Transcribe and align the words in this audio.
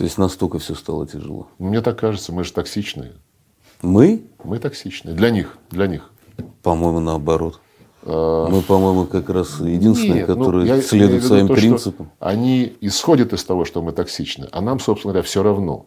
То 0.00 0.04
есть 0.04 0.16
настолько 0.16 0.58
все 0.58 0.74
стало 0.74 1.06
тяжело. 1.06 1.48
Мне 1.58 1.82
так 1.82 1.98
кажется, 1.98 2.32
мы 2.32 2.42
же 2.42 2.54
токсичные. 2.54 3.12
Мы? 3.82 4.22
Мы 4.42 4.58
токсичные. 4.58 5.14
Для 5.14 5.28
них. 5.28 5.58
Для 5.70 5.86
них. 5.88 6.10
По-моему, 6.62 7.00
наоборот. 7.00 7.60
А... 8.04 8.48
Мы, 8.48 8.62
по-моему, 8.62 9.04
как 9.04 9.28
раз 9.28 9.60
единственные, 9.60 10.20
Нет, 10.20 10.28
ну, 10.28 10.36
которые 10.36 10.66
я 10.66 10.80
следуют 10.80 11.16
виду 11.16 11.26
своим 11.26 11.48
то, 11.48 11.54
принципам. 11.54 12.10
Они 12.18 12.74
исходят 12.80 13.34
из 13.34 13.44
того, 13.44 13.66
что 13.66 13.82
мы 13.82 13.92
токсичны, 13.92 14.48
а 14.50 14.62
нам, 14.62 14.80
собственно 14.80 15.12
говоря, 15.12 15.26
все 15.26 15.42
равно. 15.42 15.84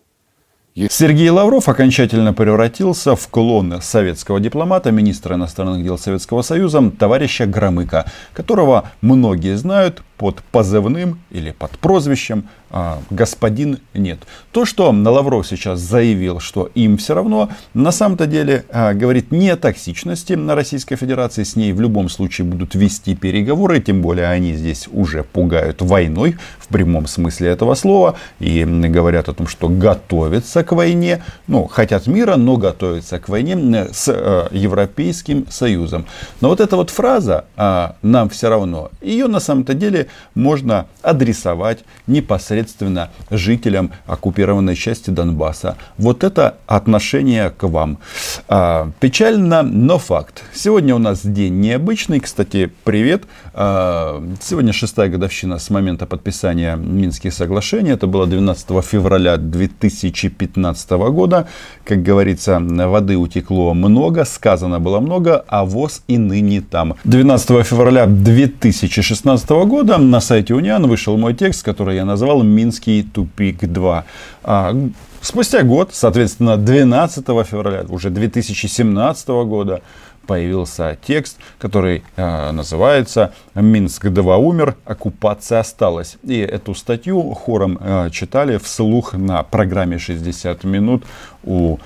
Сергей 0.75 1.29
Лавров 1.29 1.67
окончательно 1.67 2.33
превратился 2.33 3.15
в 3.15 3.27
клон 3.29 3.81
советского 3.81 4.39
дипломата, 4.39 4.91
министра 4.91 5.35
иностранных 5.35 5.83
дел 5.83 5.97
Советского 5.97 6.43
Союза, 6.43 6.91
товарища 6.99 7.47
Громыка, 7.47 8.05
которого 8.33 8.91
многие 9.01 9.55
знают 9.55 10.03
под 10.17 10.41
позывным 10.51 11.19
или 11.31 11.51
под 11.51 11.71
прозвищем 11.79 12.45
а, 12.75 12.99
«господин 13.11 13.79
нет». 13.93 14.19
То, 14.51 14.65
что 14.65 14.89
Лавров 14.89 15.45
сейчас 15.45 15.79
заявил, 15.79 16.39
что 16.39 16.69
им 16.73 16.97
все 16.97 17.13
равно, 17.13 17.49
на 17.75 17.91
самом-то 17.91 18.25
деле 18.25 18.65
а, 18.69 18.93
говорит 18.93 19.31
не 19.31 19.49
о 19.49 19.57
токсичности 19.57 20.33
на 20.33 20.55
Российской 20.55 20.95
Федерации. 20.95 21.43
С 21.43 21.55
ней 21.55 21.71
в 21.71 21.79
любом 21.79 22.09
случае 22.09 22.45
будут 22.45 22.73
вести 22.73 23.15
переговоры, 23.15 23.79
тем 23.79 24.01
более 24.01 24.27
они 24.27 24.53
здесь 24.53 24.87
уже 24.91 25.23
пугают 25.23 25.81
войной 25.81 26.37
в 26.57 26.67
прямом 26.67 27.05
смысле 27.05 27.49
этого 27.49 27.75
слова 27.75 28.15
и 28.39 28.63
говорят 28.65 29.29
о 29.29 29.33
том, 29.33 29.47
что 29.47 29.69
готовятся 29.69 30.63
к 30.63 30.71
войне, 30.71 31.23
ну, 31.47 31.67
хотят 31.67 32.07
мира, 32.07 32.37
но 32.37 32.57
готовятся 32.57 33.19
к 33.19 33.29
войне 33.29 33.87
с 33.91 34.07
э, 34.07 34.47
Европейским 34.51 35.45
Союзом. 35.49 36.05
Но 36.41 36.49
вот 36.49 36.59
эта 36.59 36.75
вот 36.75 36.89
фраза 36.89 37.45
а, 37.55 37.97
«нам 38.01 38.29
все 38.29 38.49
равно», 38.49 38.89
ее 39.01 39.27
на 39.27 39.39
самом-то 39.39 39.73
деле 39.73 40.02
можно 40.35 40.87
адресовать 41.01 41.83
непосредственно 42.07 43.09
жителям 43.29 43.91
оккупированной 44.05 44.75
части 44.75 45.09
Донбасса. 45.09 45.77
Вот 45.97 46.23
это 46.23 46.57
отношение 46.67 47.49
к 47.49 47.63
вам. 47.67 47.99
А, 48.47 48.91
печально, 48.99 49.63
но 49.63 49.97
факт. 49.97 50.43
Сегодня 50.53 50.95
у 50.95 50.99
нас 50.99 51.25
день 51.25 51.59
необычный. 51.59 52.19
Кстати, 52.19 52.71
привет. 52.83 53.23
А, 53.53 54.23
сегодня 54.41 54.73
шестая 54.73 55.09
годовщина 55.09 55.59
с 55.59 55.69
момента 55.69 56.05
подписания 56.05 56.75
Минских 56.75 57.33
соглашений. 57.33 57.91
Это 57.91 58.07
было 58.07 58.27
12 58.27 58.81
февраля 58.83 59.37
2015 59.37 60.89
года. 60.91 61.47
Как 61.85 62.01
говорится, 62.01 62.59
воды 62.59 63.17
утекло 63.17 63.73
много, 63.73 64.25
сказано 64.25 64.79
было 64.79 64.99
много, 64.99 65.43
а 65.47 65.65
ВОЗ 65.65 66.01
и 66.07 66.17
ныне 66.17 66.61
там. 66.61 66.95
12 67.03 67.65
февраля 67.65 68.05
2016 68.05 69.49
года 69.49 69.92
на 69.97 70.21
сайте 70.21 70.53
Униан 70.53 70.87
вышел 70.87 71.17
мой 71.17 71.33
текст, 71.33 71.63
который 71.63 71.95
я 71.95 72.05
назвал 72.05 72.43
«Минский 72.43 73.03
тупик 73.03 73.63
2». 73.63 74.03
А, 74.43 74.75
спустя 75.21 75.63
год, 75.63 75.89
соответственно, 75.93 76.57
12 76.57 77.25
февраля 77.45 77.85
уже 77.89 78.09
2017 78.09 79.27
года, 79.27 79.81
появился 80.25 80.97
текст, 81.05 81.37
который 81.59 82.03
э, 82.15 82.51
называется 82.51 83.33
«Минск-2 83.55 84.37
умер, 84.37 84.75
оккупация 84.85 85.59
осталась». 85.59 86.17
И 86.23 86.39
эту 86.39 86.75
статью 86.75 87.33
хором 87.33 87.77
э, 87.79 88.09
читали 88.11 88.57
вслух 88.57 89.13
на 89.13 89.43
программе 89.43 89.97
«60 89.97 90.65
минут» 90.65 91.03
у 91.43 91.77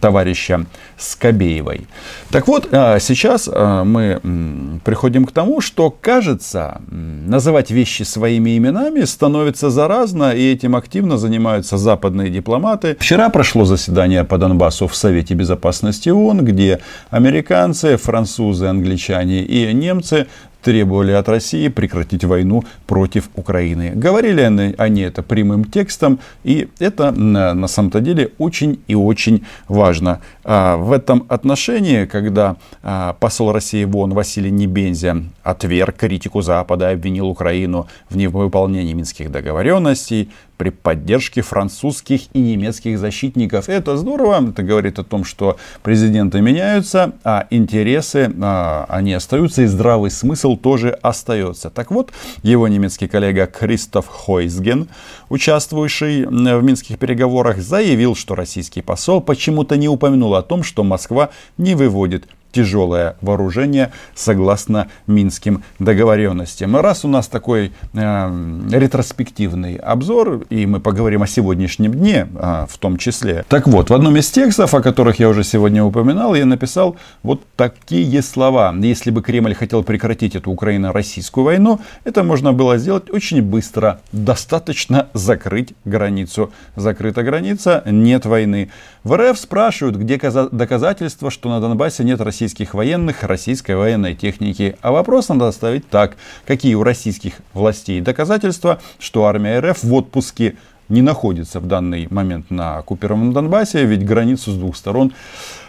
товарища 0.00 0.66
Скобеевой. 0.96 1.86
Так 2.30 2.48
вот, 2.48 2.68
э, 2.70 2.98
сейчас 3.00 3.48
э, 3.52 3.82
мы 3.84 4.80
приходим 4.84 5.24
к 5.24 5.32
тому, 5.32 5.60
что, 5.60 5.90
кажется, 5.90 6.80
называть 6.90 7.70
вещи 7.70 8.02
своими 8.02 8.56
именами 8.56 9.02
становится 9.02 9.70
заразно, 9.70 10.32
и 10.32 10.52
этим 10.52 10.76
активно 10.76 11.18
занимаются 11.18 11.76
западные 11.76 12.30
дипломаты. 12.30 12.96
Вчера 12.98 13.28
прошло 13.28 13.64
заседание 13.64 14.24
по 14.24 14.38
Донбассу 14.38 14.86
в 14.86 14.96
Совете 14.96 15.34
Безопасности 15.34 16.08
ООН, 16.08 16.44
где 16.44 16.80
американцы, 17.10 17.96
французы, 17.96 18.66
англичане 18.66 19.42
и 19.42 19.72
немцы 19.72 20.26
требовали 20.66 21.12
от 21.12 21.28
России 21.28 21.68
прекратить 21.68 22.24
войну 22.24 22.64
против 22.88 23.30
Украины. 23.36 23.92
Говорили 23.94 24.74
они, 24.78 25.02
это 25.02 25.22
прямым 25.22 25.64
текстом, 25.64 26.18
и 26.42 26.68
это 26.80 27.12
на 27.12 27.68
самом-то 27.68 28.00
деле 28.00 28.30
очень 28.38 28.80
и 28.88 28.96
очень 28.96 29.44
важно. 29.68 30.20
А 30.42 30.76
в 30.76 30.90
этом 30.90 31.24
отношении, 31.28 32.04
когда 32.06 32.56
а, 32.82 33.12
посол 33.12 33.52
России 33.52 33.84
в 33.84 33.96
ООН 33.96 34.14
Василий 34.14 34.50
Небензя 34.50 35.22
отверг 35.44 35.96
критику 35.96 36.42
Запада 36.42 36.90
и 36.90 36.94
обвинил 36.94 37.28
Украину 37.28 37.86
в 38.10 38.16
невыполнении 38.16 38.92
минских 38.92 39.30
договоренностей, 39.30 40.30
при 40.56 40.70
поддержке 40.70 41.42
французских 41.42 42.22
и 42.32 42.40
немецких 42.40 42.98
защитников. 42.98 43.68
Это 43.68 43.96
здорово, 43.96 44.48
это 44.48 44.62
говорит 44.62 44.98
о 44.98 45.04
том, 45.04 45.24
что 45.24 45.56
президенты 45.82 46.40
меняются, 46.40 47.12
а 47.24 47.46
интересы, 47.50 48.32
а, 48.40 48.86
они 48.88 49.12
остаются, 49.12 49.62
и 49.62 49.66
здравый 49.66 50.10
смысл 50.10 50.56
тоже 50.56 50.90
остается. 50.90 51.70
Так 51.70 51.90
вот, 51.90 52.12
его 52.42 52.68
немецкий 52.68 53.08
коллега 53.08 53.46
Кристоф 53.46 54.06
Хойсген, 54.06 54.88
участвующий 55.28 56.24
в 56.24 56.62
минских 56.62 56.98
переговорах, 56.98 57.58
заявил, 57.58 58.14
что 58.14 58.34
российский 58.34 58.82
посол 58.82 59.20
почему-то 59.20 59.76
не 59.76 59.88
упомянул 59.88 60.34
о 60.34 60.42
том, 60.42 60.62
что 60.62 60.84
Москва 60.84 61.30
не 61.58 61.74
выводит 61.74 62.26
тяжелое 62.56 63.16
вооружение 63.20 63.92
согласно 64.14 64.88
Минским 65.06 65.62
договоренностям. 65.78 66.74
Раз 66.76 67.04
у 67.04 67.08
нас 67.08 67.28
такой 67.28 67.72
э, 67.92 68.68
ретроспективный 68.72 69.76
обзор, 69.76 70.46
и 70.48 70.64
мы 70.64 70.80
поговорим 70.80 71.22
о 71.22 71.26
сегодняшнем 71.26 71.92
дне 71.92 72.26
э, 72.34 72.66
в 72.66 72.78
том 72.78 72.96
числе. 72.96 73.44
Так 73.48 73.68
вот, 73.68 73.90
в 73.90 73.94
одном 73.94 74.16
из 74.16 74.30
текстов, 74.30 74.72
о 74.72 74.80
которых 74.80 75.18
я 75.18 75.28
уже 75.28 75.44
сегодня 75.44 75.84
упоминал, 75.84 76.34
я 76.34 76.46
написал 76.46 76.96
вот 77.22 77.42
такие 77.56 78.22
слова. 78.22 78.74
Если 78.80 79.10
бы 79.10 79.20
Кремль 79.20 79.54
хотел 79.54 79.82
прекратить 79.82 80.34
эту 80.34 80.50
Украино-российскую 80.50 81.44
войну, 81.44 81.80
это 82.04 82.22
можно 82.22 82.54
было 82.54 82.78
сделать 82.78 83.10
очень 83.10 83.42
быстро. 83.42 84.00
Достаточно 84.12 85.08
закрыть 85.12 85.74
границу. 85.84 86.50
Закрыта 86.74 87.22
граница, 87.22 87.82
нет 87.84 88.24
войны. 88.24 88.70
В 89.04 89.14
РФ 89.14 89.38
спрашивают, 89.38 89.96
где 89.96 90.18
доказательства, 90.18 91.30
что 91.30 91.48
на 91.48 91.60
Донбассе 91.60 92.02
нет 92.02 92.20
российских 92.20 92.45
российских 92.46 92.74
военных, 92.74 93.24
российской 93.24 93.74
военной 93.74 94.14
техники. 94.14 94.76
А 94.80 94.92
вопрос 94.92 95.28
надо 95.30 95.50
ставить 95.50 95.88
так. 95.88 96.16
Какие 96.46 96.74
у 96.74 96.84
российских 96.84 97.40
властей 97.54 98.00
доказательства, 98.00 98.78
что 99.00 99.24
армия 99.24 99.58
РФ 99.58 99.82
в 99.82 99.92
отпуске 99.92 100.54
не 100.88 101.02
находится 101.02 101.58
в 101.58 101.66
данный 101.66 102.06
момент 102.08 102.52
на 102.52 102.78
оккупированном 102.78 103.32
Донбассе, 103.32 103.84
ведь 103.84 104.06
границу 104.06 104.52
с 104.52 104.54
двух 104.54 104.76
сторон 104.76 105.12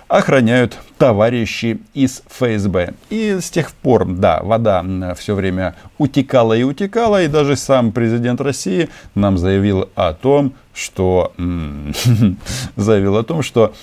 охраняют 0.07 0.77
товарищи 0.99 1.79
из 1.95 2.21
ФСБ. 2.29 2.93
И 3.09 3.39
с 3.41 3.49
тех 3.49 3.71
пор, 3.71 4.05
да, 4.05 4.39
вода 4.43 4.85
все 5.17 5.33
время 5.33 5.73
утекала 5.97 6.53
и 6.53 6.61
утекала, 6.61 7.23
и 7.23 7.27
даже 7.27 7.55
сам 7.55 7.91
президент 7.91 8.39
России 8.39 8.89
нам 9.15 9.39
заявил 9.39 9.89
о 9.95 10.13
том, 10.13 10.53
что 10.75 11.33
заявил 12.75 13.17
о 13.17 13.23
том, 13.23 13.41
что 13.41 13.73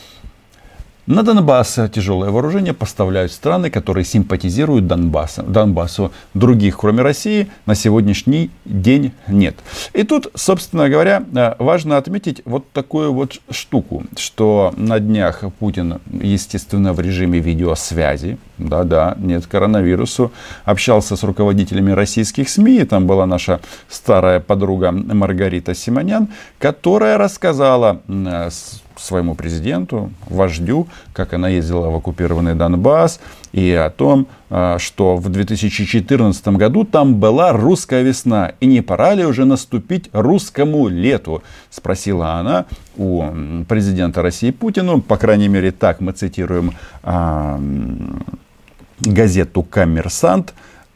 на 1.06 1.22
Донбасс 1.22 1.78
тяжелое 1.92 2.30
вооружение 2.30 2.72
поставляют 2.72 3.32
страны, 3.32 3.70
которые 3.70 4.04
симпатизируют 4.04 4.86
Донбассу. 4.86 5.42
Донбассу. 5.42 6.12
Других, 6.32 6.78
кроме 6.78 7.02
России, 7.02 7.48
на 7.66 7.74
сегодняшний 7.74 8.50
день 8.64 9.12
нет. 9.28 9.56
И 9.92 10.02
тут, 10.04 10.28
собственно 10.34 10.88
говоря, 10.88 11.22
э, 11.34 11.54
важно 11.58 11.98
отметить 11.98 12.40
вот 12.44 12.70
такую 12.72 13.12
вот 13.12 13.40
штуку, 13.50 14.04
что 14.16 14.72
на 14.76 14.98
днях 14.98 15.44
Путин, 15.58 16.00
естественно, 16.10 16.92
в 16.92 17.00
режиме 17.00 17.38
видеосвязи, 17.38 18.38
да-да, 18.58 19.14
нет 19.18 19.46
коронавирусу, 19.46 20.32
общался 20.64 21.16
с 21.16 21.22
руководителями 21.22 21.90
российских 21.92 22.48
СМИ, 22.48 22.80
и 22.80 22.84
там 22.84 23.06
была 23.06 23.26
наша 23.26 23.60
старая 23.88 24.40
подруга 24.40 24.90
Маргарита 24.92 25.74
Симонян, 25.74 26.28
которая 26.58 27.18
рассказала 27.18 28.00
своему 28.96 29.34
президенту, 29.34 30.10
вождю, 30.26 30.88
как 31.12 31.32
она 31.32 31.48
ездила 31.48 31.88
в 31.90 31.96
оккупированный 31.96 32.54
Донбасс, 32.54 33.20
и 33.52 33.70
о 33.72 33.90
том, 33.90 34.26
а, 34.50 34.78
что 34.78 35.16
в 35.16 35.28
2014 35.28 36.48
году 36.56 36.84
там 36.84 37.16
была 37.16 37.52
русская 37.52 38.02
весна, 38.02 38.52
и 38.60 38.66
не 38.66 38.80
пора 38.80 39.14
ли 39.14 39.24
уже 39.24 39.44
наступить 39.44 40.10
русскому 40.12 40.88
лету, 40.88 41.42
спросила 41.70 42.34
она 42.34 42.66
у 42.96 43.24
президента 43.68 44.22
России 44.22 44.50
Путину, 44.50 45.00
по 45.00 45.16
крайней 45.16 45.48
мере 45.48 45.70
так 45.70 46.00
мы 46.00 46.12
цитируем 46.12 46.72
газету 49.00 49.62
«Коммерсант», 49.62 50.54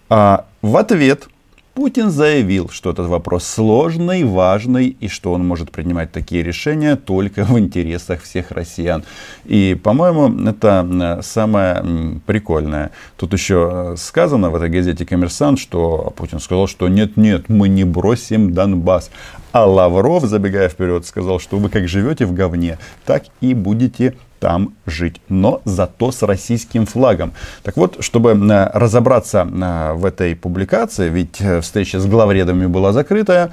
а 0.08 0.46
в 0.62 0.76
ответ 0.76 1.28
Путин 1.78 2.10
заявил, 2.10 2.70
что 2.70 2.90
этот 2.90 3.06
вопрос 3.06 3.44
сложный, 3.44 4.24
важный 4.24 4.88
и 4.88 5.06
что 5.06 5.32
он 5.32 5.46
может 5.46 5.70
принимать 5.70 6.10
такие 6.10 6.42
решения 6.42 6.96
только 6.96 7.44
в 7.44 7.56
интересах 7.56 8.22
всех 8.22 8.50
россиян. 8.50 9.04
И, 9.44 9.78
по-моему, 9.80 10.48
это 10.48 11.20
самое 11.22 12.20
прикольное. 12.26 12.90
Тут 13.16 13.32
еще 13.32 13.94
сказано 13.96 14.50
в 14.50 14.56
этой 14.56 14.70
газете 14.70 15.06
«Коммерсант», 15.06 15.60
что 15.60 16.12
Путин 16.16 16.40
сказал, 16.40 16.66
что 16.66 16.88
нет-нет, 16.88 17.48
мы 17.48 17.68
не 17.68 17.84
бросим 17.84 18.52
Донбасс. 18.54 19.12
А 19.52 19.64
Лавров, 19.64 20.24
забегая 20.24 20.68
вперед, 20.68 21.06
сказал, 21.06 21.38
что 21.38 21.58
вы 21.58 21.68
как 21.68 21.86
живете 21.86 22.26
в 22.26 22.34
говне, 22.34 22.78
так 23.06 23.26
и 23.40 23.54
будете 23.54 24.16
там 24.38 24.74
жить, 24.86 25.20
но 25.28 25.60
зато 25.64 26.12
с 26.12 26.22
российским 26.22 26.86
флагом. 26.86 27.32
Так 27.62 27.76
вот, 27.76 27.96
чтобы 28.00 28.30
э, 28.30 28.70
разобраться 28.72 29.46
э, 29.50 29.92
в 29.94 30.04
этой 30.04 30.34
публикации, 30.36 31.08
ведь 31.08 31.40
э, 31.40 31.60
встреча 31.60 32.00
с 32.00 32.06
главредами 32.06 32.66
была 32.66 32.92
закрытая, 32.92 33.52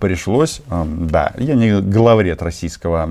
пришлось, 0.00 0.62
да, 0.68 1.32
я 1.38 1.54
не 1.54 1.80
главред 1.80 2.42
российского 2.42 3.08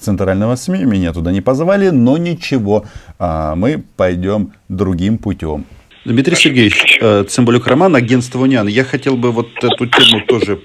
центрального 0.00 0.56
СМИ, 0.56 0.84
меня 0.84 1.12
туда 1.12 1.32
не 1.32 1.40
позвали, 1.40 1.90
но 1.90 2.16
ничего, 2.16 2.84
мы 3.18 3.84
пойдем 3.96 4.52
другим 4.68 5.18
путем. 5.18 5.66
Дмитрий 6.04 6.36
Сергеевич, 6.36 6.98
э, 7.00 7.24
Цымбалюк 7.24 7.66
Роман, 7.66 7.96
агентство 7.96 8.38
Униан. 8.38 8.66
Я 8.66 8.84
хотел 8.84 9.16
бы 9.16 9.32
вот 9.32 9.48
эту 9.62 9.86
тему 9.86 10.20
тоже 10.26 10.60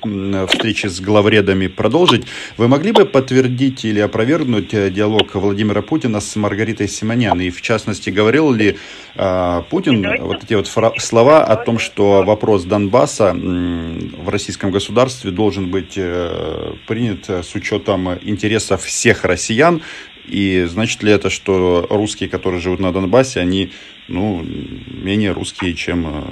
встречи 0.50 0.88
с 0.88 1.00
главредами 1.00 1.68
продолжить. 1.68 2.26
Вы 2.58 2.68
могли 2.68 2.92
бы 2.92 3.06
подтвердить 3.06 3.86
или 3.86 4.02
опровергнуть 4.02 4.74
э, 4.74 4.90
диалог 4.90 5.34
Владимира 5.36 5.82
Путина 5.82 6.20
с 6.20 6.36
Маргаритой 6.36 6.90
Симонян? 6.90 7.40
И 7.40 7.52
в 7.52 7.62
частности, 7.62 8.10
говорил 8.10 8.52
ли 8.52 8.78
э, 9.16 9.64
Путин 9.70 10.06
вот 10.20 10.44
эти 10.44 10.56
вот 10.56 10.68
слова 10.68 11.46
о 11.46 11.56
том, 11.56 11.80
что 11.80 12.24
вопрос 12.24 12.66
Донбасса 12.66 13.34
в 13.34 14.28
российском 14.28 14.72
государстве 14.72 15.32
должен 15.32 15.72
быть 15.72 15.94
принят 15.94 17.30
с 17.30 17.56
учетом 17.56 18.10
интересов 18.24 18.84
всех 18.84 19.24
россиян, 19.24 19.82
и 20.30 20.66
значит 20.66 21.04
ли 21.04 21.12
это, 21.12 21.30
что 21.30 21.86
русские, 21.90 22.30
которые 22.30 22.62
живут 22.62 22.80
на 22.80 22.92
Донбассе, 22.92 23.40
они 23.40 23.72
ну, 24.08 24.44
менее 24.44 25.32
русские, 25.32 25.74
чем 25.74 26.06
э, 26.08 26.24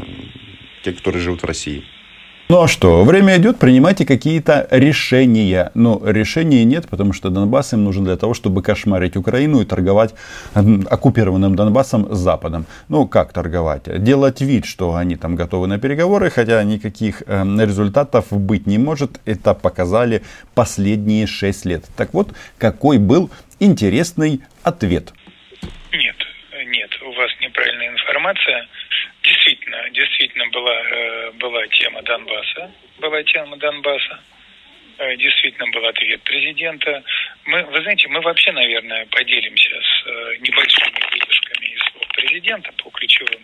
те, 0.84 0.94
которые 0.94 1.22
живут 1.22 1.42
в 1.42 1.46
России? 1.46 1.84
Ну 2.50 2.62
а 2.62 2.70
что, 2.70 3.04
время 3.04 3.36
идет, 3.36 3.58
принимайте 3.58 4.06
какие-то 4.06 4.70
решения. 4.72 5.70
Но 5.74 6.02
решений 6.06 6.64
нет, 6.64 6.88
потому 6.88 7.12
что 7.12 7.30
Донбасс 7.30 7.74
им 7.74 7.84
нужен 7.84 8.06
для 8.06 8.16
того, 8.16 8.34
чтобы 8.34 8.62
кошмарить 8.62 9.18
Украину 9.18 9.60
и 9.60 9.66
торговать 9.66 10.16
оккупированным 10.54 11.58
Донбассом 11.58 12.08
с 12.16 12.18
Западом. 12.18 12.66
Ну 12.88 13.06
как 13.06 13.34
торговать? 13.34 14.02
Делать 14.02 14.40
вид, 14.40 14.64
что 14.64 14.96
они 14.96 15.18
там 15.18 15.36
готовы 15.36 15.68
на 15.68 15.78
переговоры, 15.78 16.30
хотя 16.30 16.64
никаких 16.64 17.22
э, 17.28 17.44
результатов 17.44 18.28
быть 18.32 18.66
не 18.66 18.78
может. 18.78 19.20
Это 19.26 19.54
показали 19.54 20.24
последние 20.56 21.28
шесть 21.28 21.66
лет. 21.66 21.84
Так 21.98 22.14
вот, 22.14 22.30
какой 22.58 22.98
был 22.98 23.30
интересный 23.60 24.42
ответ? 24.64 25.14
Нет, 25.92 26.16
нет, 26.66 27.02
у 27.02 27.12
вас 27.14 27.32
неправильная 27.40 27.90
информация. 27.90 28.68
Действительно, 29.24 29.90
действительно 29.92 30.48
была, 30.48 30.82
э, 30.82 31.32
была 31.34 31.68
тема 31.68 32.02
Донбасса, 32.04 32.72
была 33.00 33.24
тема 33.24 33.58
Донбасса. 33.58 34.20
Э, 35.00 35.16
действительно 35.18 35.68
был 35.72 35.86
ответ 35.86 36.22
президента. 36.24 37.04
Мы, 37.46 37.64
вы 37.64 37.82
знаете, 37.82 38.08
мы 38.08 38.22
вообще, 38.22 38.52
наверное, 38.52 39.06
поделимся 39.08 39.82
с 39.82 40.08
э, 40.08 40.38
небольшими 40.40 41.12
выдержками 41.12 41.66
из 41.68 41.80
слов 41.92 42.08
президента 42.14 42.72
по 42.74 42.90
ключевым, 42.90 43.42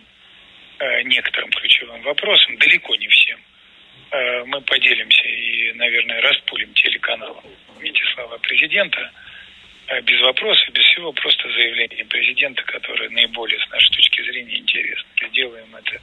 некоторым 1.04 1.50
ключевым 1.50 2.02
вопросам, 2.02 2.58
далеко 2.58 2.94
не 2.96 3.06
всем. 3.08 3.38
Мы 4.46 4.60
поделимся 4.62 5.26
и, 5.28 5.72
наверное, 5.74 6.20
распулим 6.20 6.72
телеканалом 6.74 7.44
эти 7.80 8.02
слова 8.14 8.38
президента– 8.38 9.10
без 10.02 10.20
вопросов, 10.22 10.68
без 10.72 10.84
всего, 10.86 11.12
просто 11.12 11.48
заявление 11.48 12.04
президента, 12.06 12.62
которое 12.64 13.10
наиболее, 13.10 13.58
с 13.60 13.70
нашей 13.70 13.94
точки 13.94 14.22
зрения, 14.22 14.58
интересно. 14.58 15.08
Сделаем 15.30 15.76
это 15.76 16.00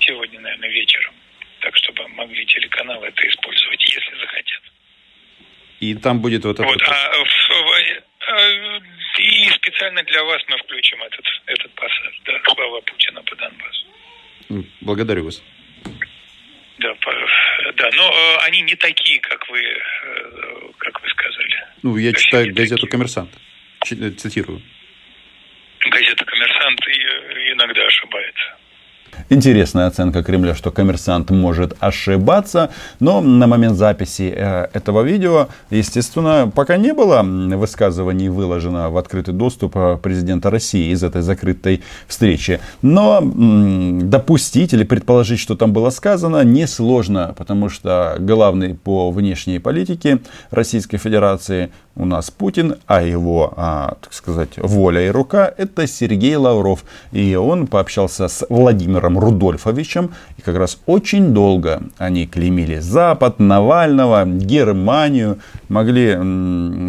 сегодня, 0.00 0.40
наверное, 0.40 0.70
вечером, 0.70 1.14
так, 1.60 1.76
чтобы 1.76 2.06
могли 2.08 2.44
телеканалы 2.46 3.08
это 3.08 3.28
использовать, 3.28 3.82
если 3.82 4.18
захотят. 4.18 4.62
И 5.80 5.94
там 5.94 6.20
будет 6.20 6.44
вот 6.44 6.58
это... 6.58 6.64
Вот, 6.64 6.82
а, 6.82 7.12
а, 8.26 8.80
и 9.18 9.48
специально 9.50 10.02
для 10.04 10.24
вас 10.24 10.42
мы 10.48 10.56
включим 10.58 11.02
этот, 11.02 11.26
этот 11.46 11.72
пассаж, 11.74 12.20
да, 12.24 12.40
слова 12.44 12.80
Путина 12.80 13.22
по 13.22 13.36
Донбассу. 13.36 13.86
Благодарю 14.80 15.24
вас. 15.24 15.42
Да, 16.78 16.94
по, 16.94 17.12
да, 17.74 17.90
но 17.94 18.10
э, 18.10 18.36
они 18.46 18.62
не 18.62 18.74
такие, 18.74 19.20
как 19.20 19.48
вы, 19.48 19.60
э, 19.60 20.70
как 20.78 21.00
вы 21.02 21.08
сказали. 21.08 21.53
Ну, 21.84 21.98
я 21.98 22.14
читаю 22.14 22.54
газету. 22.54 22.86
«Коммерсант», 22.86 23.28
э, 23.90 24.10
цитирую. 24.12 24.62
Интересная 29.30 29.86
оценка 29.86 30.22
Кремля, 30.22 30.54
что 30.54 30.70
коммерсант 30.70 31.30
может 31.30 31.74
ошибаться, 31.80 32.70
но 33.00 33.20
на 33.22 33.46
момент 33.46 33.76
записи 33.76 34.32
э, 34.34 34.68
этого 34.74 35.02
видео, 35.02 35.48
естественно, 35.70 36.50
пока 36.54 36.76
не 36.76 36.92
было 36.92 37.22
высказываний 37.22 38.28
выложено 38.28 38.90
в 38.90 38.98
открытый 38.98 39.32
доступ 39.32 39.76
э, 39.76 39.98
президента 40.02 40.50
России 40.50 40.92
из 40.92 41.02
этой 41.02 41.22
закрытой 41.22 41.82
встречи. 42.06 42.60
Но 42.82 43.20
допустить 43.22 44.74
или 44.74 44.84
предположить, 44.84 45.40
что 45.40 45.56
там 45.56 45.72
было 45.72 45.90
сказано, 45.90 46.44
несложно, 46.44 47.34
потому 47.36 47.70
что 47.70 48.16
главный 48.18 48.74
по 48.74 49.10
внешней 49.10 49.58
политике 49.58 50.18
Российской 50.50 50.98
Федерации 50.98 51.70
у 51.96 52.04
нас 52.06 52.30
Путин, 52.30 52.76
а 52.86 53.02
его, 53.02 53.52
а, 53.56 53.96
так 54.00 54.12
сказать, 54.12 54.50
воля 54.56 55.06
и 55.06 55.10
рука 55.10 55.52
это 55.56 55.86
Сергей 55.86 56.34
Лавров. 56.36 56.84
И 57.12 57.34
он 57.36 57.66
пообщался 57.66 58.28
с 58.28 58.44
Владимиром 58.48 59.18
Рудольфовичем. 59.18 60.10
И 60.36 60.42
как 60.42 60.56
раз 60.56 60.78
очень 60.86 61.32
долго 61.32 61.82
они 61.98 62.26
клеймили 62.26 62.80
Запад, 62.80 63.38
Навального, 63.38 64.24
Германию. 64.26 65.38
Могли, 65.68 66.16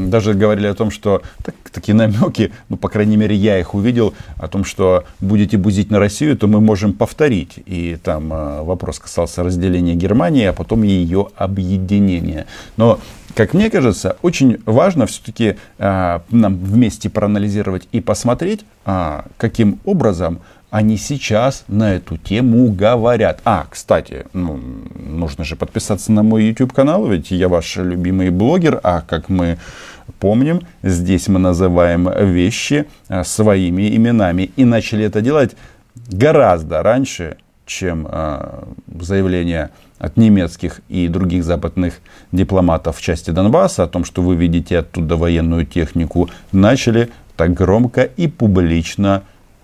даже 0.09 0.33
говорили 0.33 0.67
о 0.67 0.73
том, 0.73 0.89
что 0.89 1.21
так, 1.43 1.55
такие 1.71 1.93
намеки, 1.93 2.51
ну, 2.69 2.77
по 2.77 2.89
крайней 2.89 3.17
мере, 3.17 3.35
я 3.35 3.59
их 3.59 3.75
увидел, 3.75 4.13
о 4.37 4.47
том, 4.47 4.63
что 4.63 5.03
будете 5.19 5.57
бузить 5.57 5.91
на 5.91 5.99
Россию, 5.99 6.37
то 6.37 6.47
мы 6.47 6.61
можем 6.61 6.93
повторить. 6.93 7.59
И 7.65 7.97
там 8.03 8.31
а, 8.31 8.63
вопрос 8.63 8.99
касался 8.99 9.43
разделения 9.43 9.95
Германии, 9.95 10.45
а 10.45 10.53
потом 10.53 10.83
ее 10.83 11.27
объединения. 11.35 12.47
Но 12.77 12.99
как 13.35 13.53
мне 13.53 13.69
кажется, 13.69 14.17
очень 14.21 14.61
важно 14.65 15.05
все-таки 15.05 15.57
э, 15.77 16.19
нам 16.29 16.57
вместе 16.57 17.09
проанализировать 17.09 17.87
и 17.91 17.99
посмотреть, 17.99 18.65
э, 18.85 19.21
каким 19.37 19.79
образом 19.83 20.39
они 20.69 20.97
сейчас 20.97 21.65
на 21.67 21.93
эту 21.95 22.17
тему 22.17 22.71
говорят. 22.71 23.41
А, 23.45 23.67
кстати, 23.69 24.25
ну, 24.33 24.59
нужно 24.95 25.43
же 25.43 25.55
подписаться 25.55 26.11
на 26.11 26.23
мой 26.23 26.45
YouTube 26.45 26.73
канал, 26.73 27.07
ведь 27.07 27.31
я 27.31 27.49
ваш 27.49 27.75
любимый 27.77 28.29
блогер, 28.29 28.79
а 28.83 29.01
как 29.01 29.29
мы 29.29 29.57
помним, 30.19 30.61
здесь 30.81 31.27
мы 31.27 31.39
называем 31.39 32.09
вещи 32.33 32.85
своими 33.23 33.95
именами 33.95 34.51
и 34.55 34.65
начали 34.65 35.05
это 35.05 35.21
делать 35.21 35.55
гораздо 36.09 36.83
раньше, 36.83 37.37
чем 37.65 38.07
э, 38.09 38.63
заявление 38.99 39.71
от 39.99 40.17
немецких 40.17 40.81
и 40.89 41.07
других 41.07 41.43
западных 41.43 41.95
дипломатов 42.31 42.97
в 42.97 43.01
части 43.01 43.31
Донбасса 43.31 43.83
о 43.83 43.87
том, 43.87 44.03
что 44.05 44.21
вы 44.21 44.35
видите 44.35 44.79
оттуда 44.79 45.15
военную 45.15 45.65
технику, 45.65 46.29
начали 46.51 47.09
так 47.35 47.53
громко 47.53 48.03
и 48.03 48.27
публично 48.27 49.23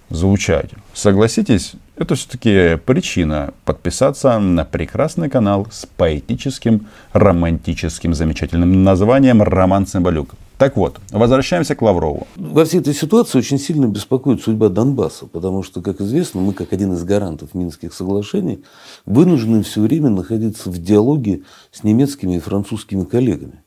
звучать. 0.09 0.69
Согласитесь, 0.93 1.73
это 1.95 2.15
все-таки 2.15 2.77
причина 2.85 3.53
подписаться 3.65 4.39
на 4.39 4.65
прекрасный 4.65 5.29
канал 5.29 5.67
с 5.71 5.85
поэтическим, 5.85 6.87
романтическим, 7.13 8.13
замечательным 8.13 8.83
названием 8.83 9.41
«Роман 9.41 9.85
Цымбалюк». 9.85 10.35
Так 10.61 10.77
вот, 10.77 10.99
возвращаемся 11.09 11.73
к 11.73 11.81
Лаврову. 11.81 12.27
Во 12.35 12.65
всей 12.65 12.81
этой 12.81 12.93
ситуации 12.93 13.39
очень 13.39 13.57
сильно 13.57 13.87
беспокоит 13.87 14.43
судьба 14.43 14.69
Донбасса, 14.69 15.25
потому 15.25 15.63
что, 15.63 15.81
как 15.81 16.01
известно, 16.01 16.39
мы, 16.39 16.53
как 16.53 16.71
один 16.71 16.93
из 16.93 17.03
гарантов 17.03 17.55
Минских 17.55 17.95
соглашений, 17.95 18.63
вынуждены 19.07 19.63
все 19.63 19.81
время 19.81 20.11
находиться 20.11 20.69
в 20.69 20.77
диалоге 20.77 21.41
с 21.71 21.83
немецкими 21.83 22.35
и 22.35 22.39
французскими 22.39 23.05
коллегами, 23.05 23.63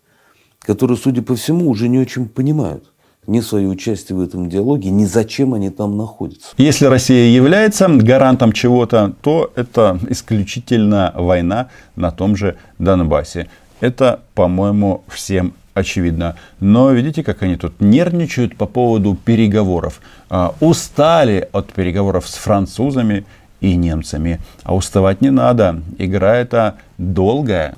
которые, 0.60 0.96
судя 0.96 1.22
по 1.22 1.34
всему, 1.34 1.68
уже 1.68 1.88
не 1.88 1.98
очень 1.98 2.28
понимают, 2.28 2.84
ни 3.26 3.40
свое 3.40 3.66
участие 3.66 4.16
в 4.16 4.20
этом 4.20 4.48
диалоге, 4.48 4.90
ни 4.90 5.04
зачем 5.04 5.52
они 5.52 5.70
там 5.70 5.96
находятся. 5.96 6.50
Если 6.58 6.86
Россия 6.86 7.28
является 7.28 7.88
гарантом 7.88 8.52
чего-то, 8.52 9.16
то 9.20 9.50
это 9.56 9.98
исключительно 10.10 11.12
война 11.16 11.70
на 11.96 12.12
том 12.12 12.36
же 12.36 12.54
Донбассе. 12.78 13.48
Это, 13.80 14.20
по-моему, 14.36 15.02
всем 15.08 15.54
очевидно. 15.74 16.36
Но 16.60 16.92
видите, 16.92 17.22
как 17.22 17.42
они 17.42 17.56
тут 17.56 17.80
нервничают 17.80 18.56
по 18.56 18.66
поводу 18.66 19.16
переговоров. 19.16 20.00
А, 20.30 20.54
устали 20.60 21.48
от 21.52 21.72
переговоров 21.72 22.26
с 22.26 22.34
французами 22.34 23.26
и 23.60 23.76
немцами. 23.76 24.40
А 24.62 24.74
уставать 24.74 25.20
не 25.20 25.30
надо. 25.30 25.82
Игра 25.98 26.36
эта 26.36 26.78
долгая. 26.96 27.76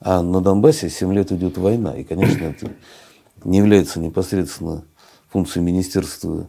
А 0.00 0.22
на 0.22 0.40
Донбассе 0.40 0.90
7 0.90 1.12
лет 1.12 1.30
идет 1.30 1.58
война. 1.58 1.92
И, 1.92 2.02
конечно, 2.02 2.44
это 2.44 2.70
не 3.44 3.58
является 3.58 4.00
непосредственно 4.00 4.84
функцией 5.30 5.64
Министерства 5.64 6.48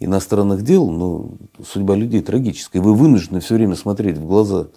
иностранных 0.00 0.62
дел, 0.62 0.90
но 0.90 1.30
судьба 1.64 1.94
людей 1.96 2.22
трагическая. 2.22 2.80
Вы 2.80 2.94
вынуждены 2.94 3.40
все 3.40 3.54
время 3.54 3.76
смотреть 3.76 4.18
в 4.18 4.26
глаза 4.26 4.68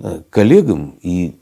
э, 0.00 0.22
коллегам 0.30 0.98
и 1.02 1.36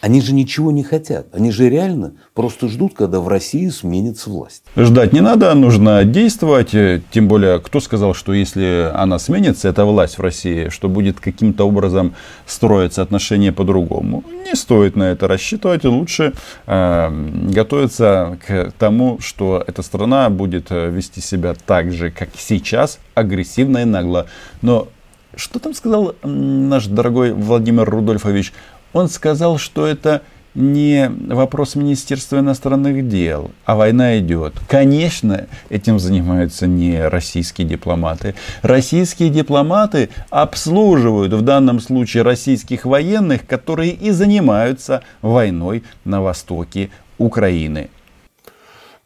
они 0.00 0.20
же 0.20 0.32
ничего 0.32 0.70
не 0.70 0.82
хотят. 0.82 1.26
Они 1.32 1.50
же 1.50 1.68
реально 1.68 2.12
просто 2.34 2.68
ждут, 2.68 2.94
когда 2.94 3.20
в 3.20 3.28
России 3.28 3.68
сменится 3.68 4.30
власть. 4.30 4.62
Ждать 4.76 5.12
не 5.12 5.20
надо, 5.20 5.52
нужно 5.54 6.04
действовать. 6.04 6.70
Тем 7.10 7.28
более, 7.28 7.60
кто 7.60 7.80
сказал, 7.80 8.14
что 8.14 8.32
если 8.32 8.90
она 8.94 9.18
сменится, 9.18 9.68
эта 9.68 9.84
власть 9.84 10.18
в 10.18 10.22
России, 10.22 10.68
что 10.70 10.88
будет 10.88 11.20
каким-то 11.20 11.66
образом 11.66 12.14
строиться 12.46 13.02
отношения 13.02 13.52
по-другому. 13.52 14.24
Не 14.46 14.54
стоит 14.54 14.96
на 14.96 15.04
это 15.04 15.28
рассчитывать. 15.28 15.84
Лучше 15.84 16.32
э, 16.66 17.26
готовиться 17.52 18.38
к 18.46 18.72
тому, 18.78 19.18
что 19.20 19.62
эта 19.66 19.82
страна 19.82 20.30
будет 20.30 20.70
вести 20.70 21.20
себя 21.20 21.54
так 21.66 21.92
же, 21.92 22.10
как 22.10 22.30
сейчас, 22.36 22.98
агрессивно 23.14 23.78
и 23.78 23.84
нагло. 23.84 24.26
Но 24.62 24.88
что 25.36 25.58
там 25.58 25.74
сказал 25.74 26.14
наш 26.22 26.86
дорогой 26.86 27.32
Владимир 27.32 27.88
Рудольфович? 27.88 28.52
Он 28.92 29.08
сказал, 29.08 29.58
что 29.58 29.86
это 29.86 30.22
не 30.54 31.08
вопрос 31.28 31.76
Министерства 31.76 32.38
иностранных 32.38 33.08
дел, 33.08 33.52
а 33.64 33.76
война 33.76 34.18
идет. 34.18 34.54
Конечно, 34.68 35.46
этим 35.68 35.98
занимаются 35.98 36.66
не 36.66 37.06
российские 37.08 37.68
дипломаты. 37.68 38.34
Российские 38.62 39.30
дипломаты 39.30 40.10
обслуживают 40.30 41.32
в 41.32 41.42
данном 41.42 41.80
случае 41.80 42.24
российских 42.24 42.84
военных, 42.84 43.46
которые 43.46 43.92
и 43.92 44.10
занимаются 44.10 45.02
войной 45.22 45.84
на 46.04 46.20
востоке 46.20 46.90
Украины. 47.18 47.90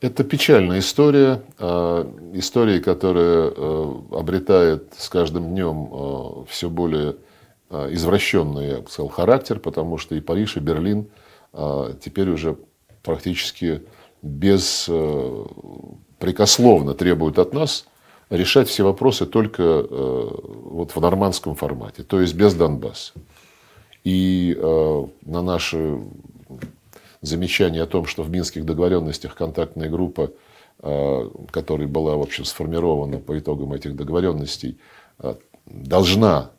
Это 0.00 0.22
печальная 0.22 0.80
история, 0.80 1.40
а, 1.58 2.06
история, 2.34 2.80
которая 2.80 3.50
э, 3.56 3.94
обретает 4.12 4.92
с 4.98 5.08
каждым 5.08 5.50
днем 5.50 5.88
э, 5.90 6.44
все 6.50 6.68
более 6.68 7.16
извращенный, 7.90 8.68
я 8.68 8.80
бы 8.80 8.88
сказал, 8.88 9.08
характер, 9.08 9.58
потому 9.58 9.98
что 9.98 10.14
и 10.14 10.20
Париж, 10.20 10.56
и 10.56 10.60
Берлин 10.60 11.08
э, 11.52 11.94
теперь 12.02 12.30
уже 12.30 12.56
практически 13.02 13.82
беспрекословно 14.22 16.90
э, 16.90 16.94
требуют 16.94 17.38
от 17.38 17.52
нас 17.52 17.86
решать 18.30 18.68
все 18.68 18.84
вопросы 18.84 19.26
только 19.26 19.62
вот 19.62 20.96
в 20.96 21.00
нормандском 21.00 21.54
формате, 21.54 22.02
то 22.02 22.20
есть 22.20 22.34
без 22.34 22.54
Донбасса. 22.54 23.12
И 24.02 24.58
на 24.60 25.42
наше 25.42 26.00
замечание 27.20 27.82
о 27.82 27.86
том, 27.86 28.06
что 28.06 28.22
в 28.22 28.30
Минских 28.30 28.64
договоренностях 28.64 29.34
контактная 29.34 29.90
группа, 29.90 30.30
которая 31.50 31.86
была 31.86 32.16
в 32.16 32.22
общем 32.22 32.46
сформирована 32.46 33.18
по 33.18 33.38
итогам 33.38 33.74
этих 33.74 33.94
договоренностей, 33.94 34.78
должна 35.66 36.50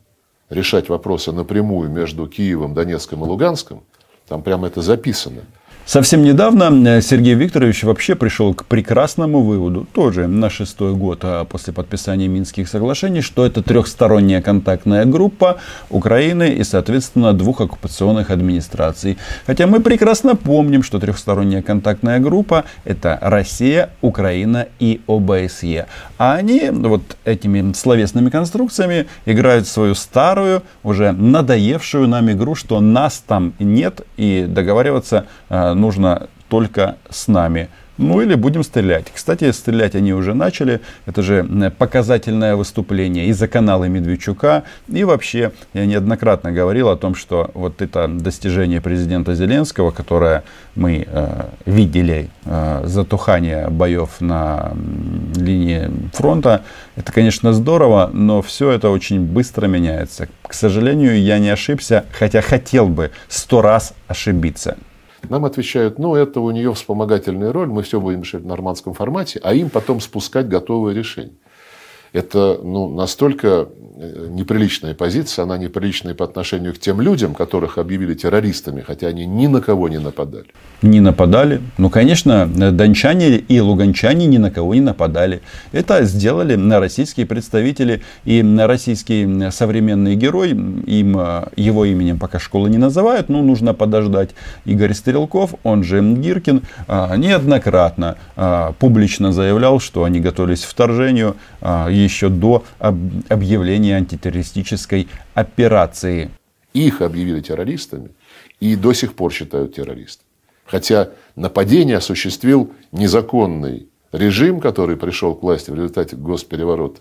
решать 0.50 0.88
вопросы 0.88 1.32
напрямую 1.32 1.90
между 1.90 2.26
Киевом, 2.26 2.74
Донецком 2.74 3.24
и 3.24 3.26
Луганском, 3.26 3.82
там 4.28 4.42
прямо 4.42 4.68
это 4.68 4.82
записано– 4.82 5.42
Совсем 5.86 6.24
недавно 6.24 6.64
э, 6.88 7.00
Сергей 7.00 7.34
Викторович 7.34 7.84
вообще 7.84 8.16
пришел 8.16 8.52
к 8.54 8.64
прекрасному 8.64 9.42
выводу, 9.42 9.86
тоже 9.92 10.26
на 10.26 10.50
шестой 10.50 10.94
год 10.94 11.20
а 11.22 11.44
после 11.44 11.72
подписания 11.72 12.26
Минских 12.26 12.68
соглашений, 12.68 13.20
что 13.20 13.46
это 13.46 13.62
трехсторонняя 13.62 14.42
контактная 14.42 15.04
группа 15.04 15.58
Украины 15.88 16.54
и, 16.54 16.64
соответственно, 16.64 17.32
двух 17.32 17.60
оккупационных 17.60 18.30
администраций. 18.30 19.16
Хотя 19.46 19.68
мы 19.68 19.78
прекрасно 19.78 20.34
помним, 20.34 20.82
что 20.82 20.98
трехсторонняя 20.98 21.62
контактная 21.62 22.18
группа 22.18 22.64
это 22.84 23.20
Россия, 23.22 23.90
Украина 24.00 24.66
и 24.80 25.00
ОБСЕ. 25.06 25.86
А 26.18 26.34
они 26.34 26.68
вот 26.68 27.02
этими 27.24 27.72
словесными 27.74 28.28
конструкциями 28.28 29.06
играют 29.24 29.68
свою 29.68 29.94
старую, 29.94 30.64
уже 30.82 31.12
надоевшую 31.12 32.08
нам 32.08 32.28
игру, 32.32 32.56
что 32.56 32.80
нас 32.80 33.22
там 33.24 33.52
нет 33.60 34.00
и 34.16 34.46
договариваться 34.48 35.26
э, 35.48 35.75
нужно 35.80 36.28
только 36.48 36.96
с 37.10 37.28
нами. 37.28 37.68
Ну 37.98 38.20
или 38.20 38.34
будем 38.34 38.62
стрелять. 38.62 39.06
Кстати, 39.12 39.50
стрелять 39.52 39.94
они 39.94 40.12
уже 40.12 40.34
начали. 40.34 40.80
Это 41.06 41.22
же 41.22 41.72
показательное 41.78 42.54
выступление 42.54 43.26
и 43.26 43.32
за 43.32 43.48
каналы 43.48 43.88
Медведчука. 43.88 44.64
И 44.88 45.04
вообще, 45.04 45.52
я 45.72 45.86
неоднократно 45.86 46.52
говорил 46.52 46.90
о 46.90 46.96
том, 46.96 47.14
что 47.14 47.50
вот 47.54 47.80
это 47.80 48.06
достижение 48.06 48.82
президента 48.82 49.34
Зеленского, 49.34 49.92
которое 49.92 50.44
мы 50.74 51.06
э, 51.06 51.46
видели, 51.64 52.28
э, 52.44 52.82
затухание 52.84 53.70
боев 53.70 54.20
на 54.20 54.72
линии 55.34 55.90
фронта, 56.12 56.64
это, 56.96 57.12
конечно, 57.12 57.54
здорово, 57.54 58.10
но 58.12 58.42
все 58.42 58.72
это 58.72 58.90
очень 58.90 59.20
быстро 59.20 59.68
меняется. 59.68 60.28
К 60.42 60.52
сожалению, 60.52 61.18
я 61.18 61.38
не 61.38 61.48
ошибся, 61.48 62.04
хотя 62.12 62.42
хотел 62.42 62.88
бы 62.88 63.10
сто 63.28 63.62
раз 63.62 63.94
ошибиться. 64.06 64.76
Нам 65.28 65.44
отвечают, 65.44 65.98
ну, 65.98 66.14
это 66.14 66.40
у 66.40 66.50
нее 66.50 66.72
вспомогательная 66.72 67.52
роль, 67.52 67.68
мы 67.68 67.82
все 67.82 68.00
будем 68.00 68.22
решать 68.22 68.42
в 68.42 68.46
нормандском 68.46 68.94
формате, 68.94 69.40
а 69.42 69.54
им 69.54 69.70
потом 69.70 70.00
спускать 70.00 70.48
готовое 70.48 70.94
решение. 70.94 71.36
Это 72.16 72.58
ну, 72.62 72.88
настолько 72.88 73.68
э, 73.98 74.28
неприличная 74.30 74.94
позиция, 74.94 75.42
она 75.42 75.58
неприличная 75.58 76.14
по 76.14 76.24
отношению 76.24 76.72
к 76.72 76.78
тем 76.78 77.02
людям, 77.02 77.34
которых 77.34 77.76
объявили 77.76 78.14
террористами, 78.14 78.80
хотя 78.80 79.08
они 79.08 79.26
ни 79.26 79.46
на 79.48 79.60
кого 79.60 79.90
не 79.90 79.98
нападали. 79.98 80.46
Не 80.80 81.00
нападали. 81.00 81.60
Ну, 81.76 81.90
конечно, 81.90 82.46
дончане 82.46 83.36
и 83.36 83.60
луганчане 83.60 84.26
ни 84.26 84.38
на 84.38 84.50
кого 84.50 84.74
не 84.74 84.80
нападали. 84.80 85.42
Это 85.72 86.04
сделали 86.04 86.54
на 86.54 86.80
российские 86.80 87.26
представители 87.26 88.02
и 88.24 88.42
российский 88.58 89.50
современный 89.50 90.14
герой. 90.14 90.52
Им 90.52 91.18
э, 91.18 91.48
его 91.56 91.84
именем 91.84 92.18
пока 92.18 92.38
школы 92.38 92.70
не 92.70 92.78
называют, 92.78 93.28
но 93.28 93.42
нужно 93.42 93.74
подождать. 93.74 94.30
Игорь 94.64 94.94
Стрелков, 94.94 95.54
он 95.64 95.84
же 95.84 96.00
Гиркин, 96.00 96.62
э, 96.88 97.16
неоднократно 97.18 98.16
публично 98.78 99.32
заявлял, 99.32 99.80
что 99.80 100.04
они 100.04 100.20
готовились 100.20 100.64
к 100.64 100.68
вторжению 100.68 101.36
еще 102.06 102.28
до 102.28 102.64
объявления 102.80 103.96
антитеррористической 103.96 105.08
операции. 105.34 106.30
Их 106.72 107.00
объявили 107.00 107.40
террористами 107.40 108.10
и 108.60 108.76
до 108.76 108.92
сих 108.92 109.14
пор 109.14 109.32
считают 109.32 109.74
террористами. 109.74 110.26
Хотя 110.64 111.10
нападение 111.36 111.98
осуществил 111.98 112.72
незаконный 112.92 113.88
режим, 114.12 114.60
который 114.60 114.96
пришел 114.96 115.34
к 115.34 115.42
власти 115.42 115.70
в 115.70 115.74
результате 115.74 116.16
госпереворота. 116.16 117.00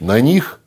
На 0.00 0.20
них 0.20 0.60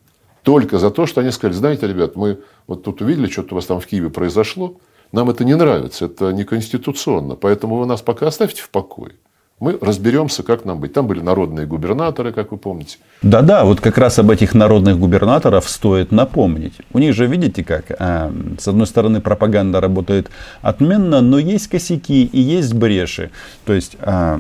только 0.44 0.80
за 0.80 0.92
то, 0.92 1.06
что 1.06 1.22
они 1.22 1.32
сказали, 1.32 1.58
знаете, 1.58 1.88
ребят, 1.88 2.16
мы 2.16 2.40
вот 2.68 2.84
тут 2.84 3.02
увидели, 3.02 3.28
что-то 3.28 3.54
у 3.54 3.56
вас 3.56 3.66
там 3.66 3.80
в 3.80 3.88
Киеве 3.88 4.10
произошло, 4.10 4.80
нам 5.12 5.30
это 5.30 5.44
не 5.44 5.56
нравится, 5.56 6.06
это 6.06 6.32
неконституционно, 6.32 7.36
поэтому 7.36 7.78
вы 7.78 7.86
нас 7.86 8.02
пока 8.02 8.28
оставьте 8.28 8.62
в 8.62 8.70
покое 8.70 9.14
мы 9.60 9.78
разберемся, 9.82 10.44
как 10.44 10.66
нам 10.66 10.80
быть. 10.80 10.94
Там 10.94 11.08
были 11.08 11.20
народные 11.20 11.66
губернаторы, 11.66 12.32
как 12.32 12.52
вы 12.52 12.58
помните. 12.58 12.98
Да-да, 13.24 13.66
вот 13.66 13.82
как 13.82 13.98
раз 13.98 14.20
об 14.20 14.30
этих 14.30 14.54
народных 14.54 15.00
губернаторов 15.00 15.68
стоит 15.68 16.12
напомнить. 16.12 16.74
У 16.94 17.00
них 17.00 17.16
же, 17.16 17.26
видите 17.26 17.64
как, 17.64 17.86
а, 17.98 18.32
с 18.60 18.68
одной 18.68 18.86
стороны 18.86 19.20
пропаганда 19.20 19.82
работает 19.82 20.30
отменно, 20.62 21.22
но 21.22 21.40
есть 21.40 21.68
косяки 21.70 22.24
и 22.24 22.40
есть 22.40 22.74
бреши. 22.74 23.32
То 23.66 23.74
есть 23.74 23.98
а, 24.00 24.40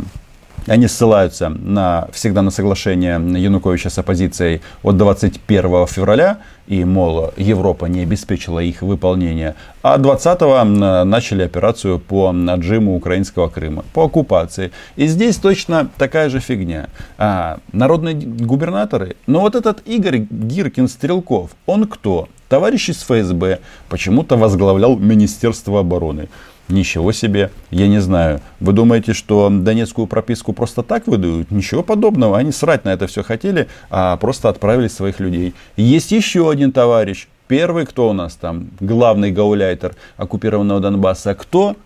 они 0.65 0.87
ссылаются 0.87 1.49
на, 1.49 2.07
всегда 2.11 2.41
на 2.41 2.51
соглашение 2.51 3.13
Януковича 3.13 3.89
с 3.89 3.97
оппозицией 3.97 4.61
от 4.83 4.97
21 4.97 5.87
февраля, 5.87 6.39
и, 6.67 6.83
мол, 6.83 7.31
Европа 7.37 7.85
не 7.85 8.01
обеспечила 8.01 8.59
их 8.59 8.81
выполнение. 8.81 9.55
А 9.81 9.97
20-го 9.97 10.63
начали 11.05 11.43
операцию 11.43 11.99
по 11.99 12.29
отжиму 12.29 12.95
украинского 12.95 13.47
Крыма, 13.47 13.85
по 13.93 14.05
оккупации. 14.05 14.71
И 14.97 15.07
здесь 15.07 15.37
точно 15.37 15.89
такая 15.97 16.29
же 16.29 16.41
фигня. 16.41 16.89
А, 17.17 17.59
народные 17.71 18.15
губернаторы, 18.15 19.15
но 19.27 19.39
вот 19.39 19.55
этот 19.55 19.81
Игорь 19.87 20.27
Гиркин 20.29 20.89
Стрелков, 20.89 21.51
он 21.65 21.87
кто? 21.87 22.27
Товарищ 22.49 22.89
из 22.89 23.03
ФСБ, 23.03 23.59
почему-то 23.89 24.37
возглавлял 24.37 24.97
Министерство 24.97 25.81
обороны. 25.81 26.29
Ничего 26.67 27.11
себе, 27.11 27.51
я 27.71 27.87
не 27.87 27.99
знаю. 27.99 28.41
Вы 28.59 28.73
думаете, 28.73 29.13
что 29.13 29.49
донецкую 29.49 30.07
прописку 30.07 30.53
просто 30.53 30.83
так 30.83 31.07
выдают? 31.07 31.49
Ничего 31.49 31.81
подобного. 31.81 32.37
Они 32.37 32.51
срать 32.51 32.83
на 32.83 32.89
это 32.89 33.07
все 33.07 33.23
хотели, 33.23 33.67
а 33.89 34.17
просто 34.17 34.49
отправили 34.49 34.87
своих 34.87 35.19
людей. 35.19 35.53
Есть 35.77 36.11
еще 36.11 36.49
один 36.49 36.71
товарищ. 36.71 37.27
Первый, 37.47 37.85
кто 37.85 38.09
у 38.09 38.13
нас 38.13 38.35
там? 38.35 38.69
Главный 38.81 39.31
гауляйтер 39.31 39.95
оккупированного 40.17 40.81
Донбасса. 40.81 41.35
Кто? 41.35 41.77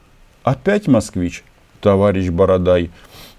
Опять 0.44 0.88
москвич. 0.88 1.44
Товарищ 1.82 2.30
Бородай. 2.30 2.90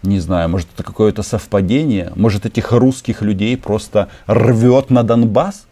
Не 0.04 0.20
знаю, 0.20 0.48
может 0.48 0.68
это 0.74 0.84
какое-то 0.84 1.22
совпадение? 1.22 2.12
Может 2.14 2.46
этих 2.46 2.70
русских 2.70 3.22
людей 3.22 3.56
просто 3.56 4.08
рвет 4.26 4.90
на 4.90 5.02
Донбасс? 5.02 5.66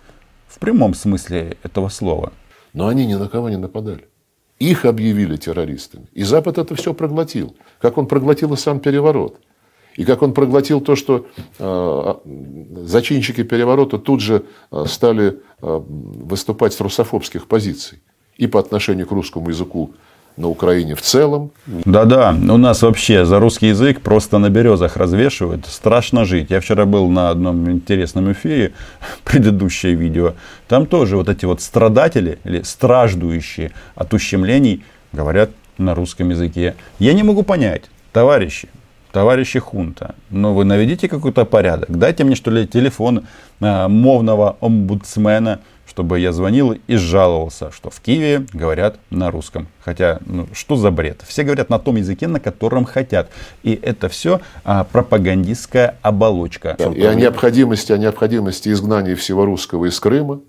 в 0.51 0.59
прямом 0.59 0.95
смысле 0.95 1.57
этого 1.63 1.89
слова. 1.89 2.33
Но 2.73 2.89
они 2.89 3.07
ни 3.07 3.15
на 3.15 3.29
кого 3.29 3.49
не 3.49 3.57
нападали. 3.57 4.10
Их 4.61 4.85
объявили 4.85 5.37
террористами. 5.37 6.07
И 6.13 6.23
Запад 6.23 6.59
это 6.59 6.75
все 6.75 6.93
проглотил. 6.93 7.57
Как 7.81 7.97
он 7.97 8.07
проглотил 8.07 8.53
и 8.53 8.57
сам 8.57 8.79
переворот. 8.79 9.41
И 9.97 10.05
как 10.05 10.23
он 10.23 10.35
проглотил 10.35 10.83
то, 10.83 10.97
что 10.97 11.27
э, 11.59 12.15
зачинщики 12.85 13.43
переворота 13.43 13.99
тут 13.99 14.21
же 14.21 14.45
э, 14.71 14.85
стали 14.87 15.41
э, 15.63 15.81
выступать 15.87 16.75
с 16.75 16.81
русофобских 16.81 17.47
позиций. 17.47 18.03
И 18.37 18.47
по 18.47 18.61
отношению 18.61 19.07
к 19.07 19.13
русскому 19.13 19.49
языку 19.49 19.95
на 20.37 20.49
Украине 20.49 20.95
в 20.95 21.03
целом. 21.03 21.51
Да-да, 21.67 22.31
у 22.31 22.57
нас 22.57 22.83
вообще 22.83 23.25
за 23.25 23.39
русский 23.39 23.69
язык 23.69 24.01
просто 24.01 24.39
на 24.39 24.49
березах 24.51 24.97
развешивают. 24.97 25.67
Страшно 25.67 26.25
жить. 26.25 26.51
Я 26.51 26.61
вчера 26.61 26.87
был 26.87 27.09
на 27.09 27.31
одном 27.31 27.71
интересном 27.71 28.33
эфире, 28.33 28.73
предыдущее 29.25 29.95
видео. 29.95 30.35
Там 30.69 30.87
тоже 30.87 31.17
вот 31.17 31.29
эти 31.29 31.45
вот 31.45 31.61
страдатели 31.61 32.39
или 32.45 32.63
страждующие 32.63 33.73
от 33.95 34.15
ущемлений 34.15 34.85
говорят 35.13 35.51
на 35.79 35.95
русском 35.95 36.31
языке. 36.31 36.75
Я 36.99 37.13
не 37.15 37.23
могу 37.23 37.43
понять, 37.43 37.85
товарищи, 38.13 38.69
товарищи 39.13 39.59
хунта, 39.59 40.15
но 40.31 40.55
вы 40.55 40.65
наведите 40.65 41.09
какой-то 41.09 41.45
порядок. 41.45 41.91
Дайте 41.91 42.25
мне, 42.25 42.37
что 42.37 42.51
ли, 42.51 42.67
телефон 42.67 43.25
э, 43.61 43.89
мовного 43.89 44.57
омбудсмена, 44.61 45.61
чтобы 45.91 46.21
я 46.21 46.33
звонил 46.33 46.79
и 46.87 46.95
жаловался, 46.95 47.73
что 47.73 47.91
в 47.91 48.01
Киеве 48.01 48.47
говорят 48.53 49.01
на 49.11 49.33
русском. 49.33 49.67
Хотя, 49.81 50.21
ну, 50.25 50.47
что 50.53 50.77
за 50.77 50.93
бред? 50.93 51.23
Все 51.27 51.43
говорят 51.43 51.69
на 51.69 51.81
том 51.81 51.97
языке, 51.97 52.29
на 52.29 52.39
котором 52.39 52.85
хотят. 52.85 53.29
И 53.65 53.73
это 53.73 54.09
все 54.09 54.41
а, 54.63 54.85
пропагандистская 54.85 55.99
оболочка. 56.01 56.77
И 56.95 57.03
о 57.03 57.15
необходимости, 57.15 57.91
о 57.91 57.99
необходимости 57.99 58.69
изгнания 58.69 59.17
всего 59.17 59.45
русского 59.45 59.87
из 59.87 59.99
Крыма. 59.99 60.41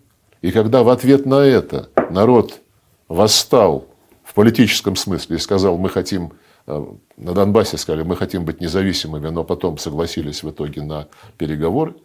И 0.43 0.51
когда 0.51 0.83
в 0.83 0.89
ответ 0.89 1.25
на 1.25 1.39
это 1.39 1.89
народ 2.12 2.62
восстал 3.07 3.88
в 4.24 4.36
политическом 4.36 4.95
смысле 4.95 5.38
и 5.38 5.39
сказал, 5.39 5.79
мы 5.79 5.89
хотим 5.89 6.33
э, 6.67 6.86
на 7.17 7.33
Донбассе 7.33 7.77
сказали, 7.77 8.03
мы 8.03 8.15
хотим 8.15 8.45
быть 8.45 8.62
независимыми, 8.62 9.29
но 9.29 9.43
потом 9.43 9.79
согласились 9.79 10.43
в 10.43 10.51
итоге 10.51 10.83
на 10.83 11.07
переговоры. 11.39 11.95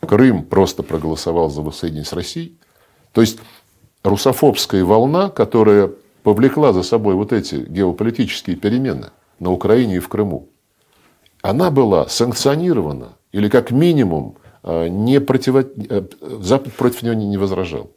Крым 0.00 0.44
просто 0.44 0.84
проголосовал 0.84 1.50
за 1.50 1.60
воссоединение 1.62 2.04
с 2.04 2.12
Россией. 2.12 2.56
То 3.12 3.20
есть 3.20 3.38
русофобская 4.02 4.84
волна, 4.84 5.28
которая 5.28 5.90
повлекла 6.22 6.72
за 6.72 6.82
собой 6.82 7.14
вот 7.14 7.32
эти 7.32 7.56
геополитические 7.56 8.56
перемены 8.56 9.10
на 9.38 9.52
Украине 9.52 9.96
и 9.96 9.98
в 9.98 10.08
Крыму, 10.08 10.48
она 11.42 11.70
была 11.70 12.08
санкционирована 12.08 13.12
или 13.32 13.48
как 13.48 13.70
минимум 13.70 14.36
э, 14.62 14.88
не 14.88 15.20
противо... 15.20 15.64
Э, 15.88 16.02
Запад 16.40 16.72
против 16.74 17.02
нее 17.02 17.14
не 17.14 17.36
возражал. 17.36 17.90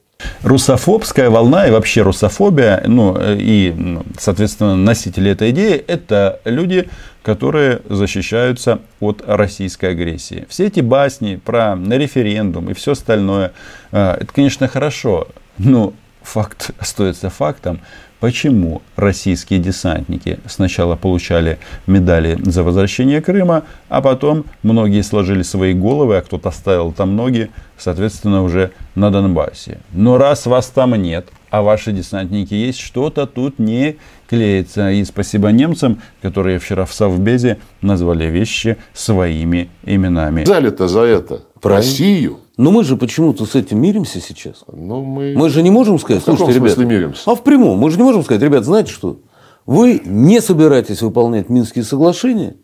Русофобская 0.43 1.29
волна 1.29 1.67
и 1.67 1.71
вообще 1.71 2.03
русофобия, 2.03 2.83
ну 2.85 3.17
и, 3.19 3.99
соответственно, 4.19 4.75
носители 4.75 5.31
этой 5.31 5.49
идеи, 5.49 5.73
это 5.87 6.39
люди, 6.45 6.89
которые 7.23 7.81
защищаются 7.87 8.79
от 8.99 9.23
российской 9.25 9.91
агрессии. 9.91 10.45
Все 10.49 10.67
эти 10.67 10.79
басни 10.79 11.35
про 11.35 11.75
референдум 11.75 12.69
и 12.69 12.73
все 12.73 12.93
остальное, 12.93 13.53
э, 13.91 14.17
это, 14.19 14.33
конечно, 14.33 14.67
хорошо, 14.67 15.27
но 15.57 15.93
факт 16.23 16.71
остается 16.79 17.29
фактом. 17.29 17.79
Почему 18.19 18.83
российские 18.97 19.59
десантники 19.59 20.39
сначала 20.45 20.95
получали 20.95 21.57
медали 21.87 22.37
за 22.43 22.61
возвращение 22.61 23.19
Крыма, 23.19 23.63
а 23.89 23.99
потом 24.01 24.45
многие 24.61 25.01
сложили 25.01 25.41
свои 25.41 25.73
головы, 25.73 26.17
а 26.17 26.21
кто-то 26.21 26.51
ставил 26.51 26.91
там 26.91 27.15
ноги, 27.15 27.49
соответственно, 27.79 28.43
уже 28.43 28.73
на 28.93 29.09
Донбассе. 29.09 29.79
Но 29.91 30.19
раз 30.19 30.45
вас 30.45 30.67
там 30.67 30.93
нет, 30.93 31.29
а 31.51 31.61
ваши 31.61 31.91
десантники 31.91 32.55
есть, 32.55 32.79
что-то 32.79 33.27
тут 33.27 33.59
не 33.59 33.97
клеится. 34.27 34.91
И 34.91 35.03
спасибо 35.03 35.49
немцам, 35.49 36.01
которые 36.21 36.57
вчера 36.57 36.85
в 36.85 36.93
Совбезе 36.93 37.59
назвали 37.81 38.25
вещи 38.25 38.77
своими 38.93 39.69
именами. 39.83 40.43
Взяли-то 40.43 40.87
за 40.87 41.01
это 41.01 41.41
Правильно. 41.59 41.85
Россию 41.85 42.39
но 42.61 42.69
мы 42.69 42.83
же 42.83 42.95
почему-то 42.95 43.47
с 43.47 43.55
этим 43.55 43.81
миримся 43.81 44.21
сейчас. 44.21 44.65
Ну, 44.71 45.03
мы... 45.03 45.33
мы 45.35 45.49
же 45.49 45.63
не 45.63 45.71
можем 45.71 45.97
сказать, 45.97 46.21
в 46.21 46.25
слушайте, 46.25 46.53
ребят, 46.53 46.77
миримся? 46.77 47.23
а 47.25 47.33
в 47.33 47.43
прямом, 47.43 47.79
мы 47.79 47.89
же 47.89 47.97
не 47.97 48.03
можем 48.03 48.23
сказать, 48.23 48.43
ребят, 48.43 48.65
знаете 48.65 48.91
что, 48.91 49.19
вы 49.65 49.99
не 50.05 50.39
собираетесь 50.41 51.01
выполнять 51.01 51.49
Минские 51.49 51.83
соглашения, 51.83 52.57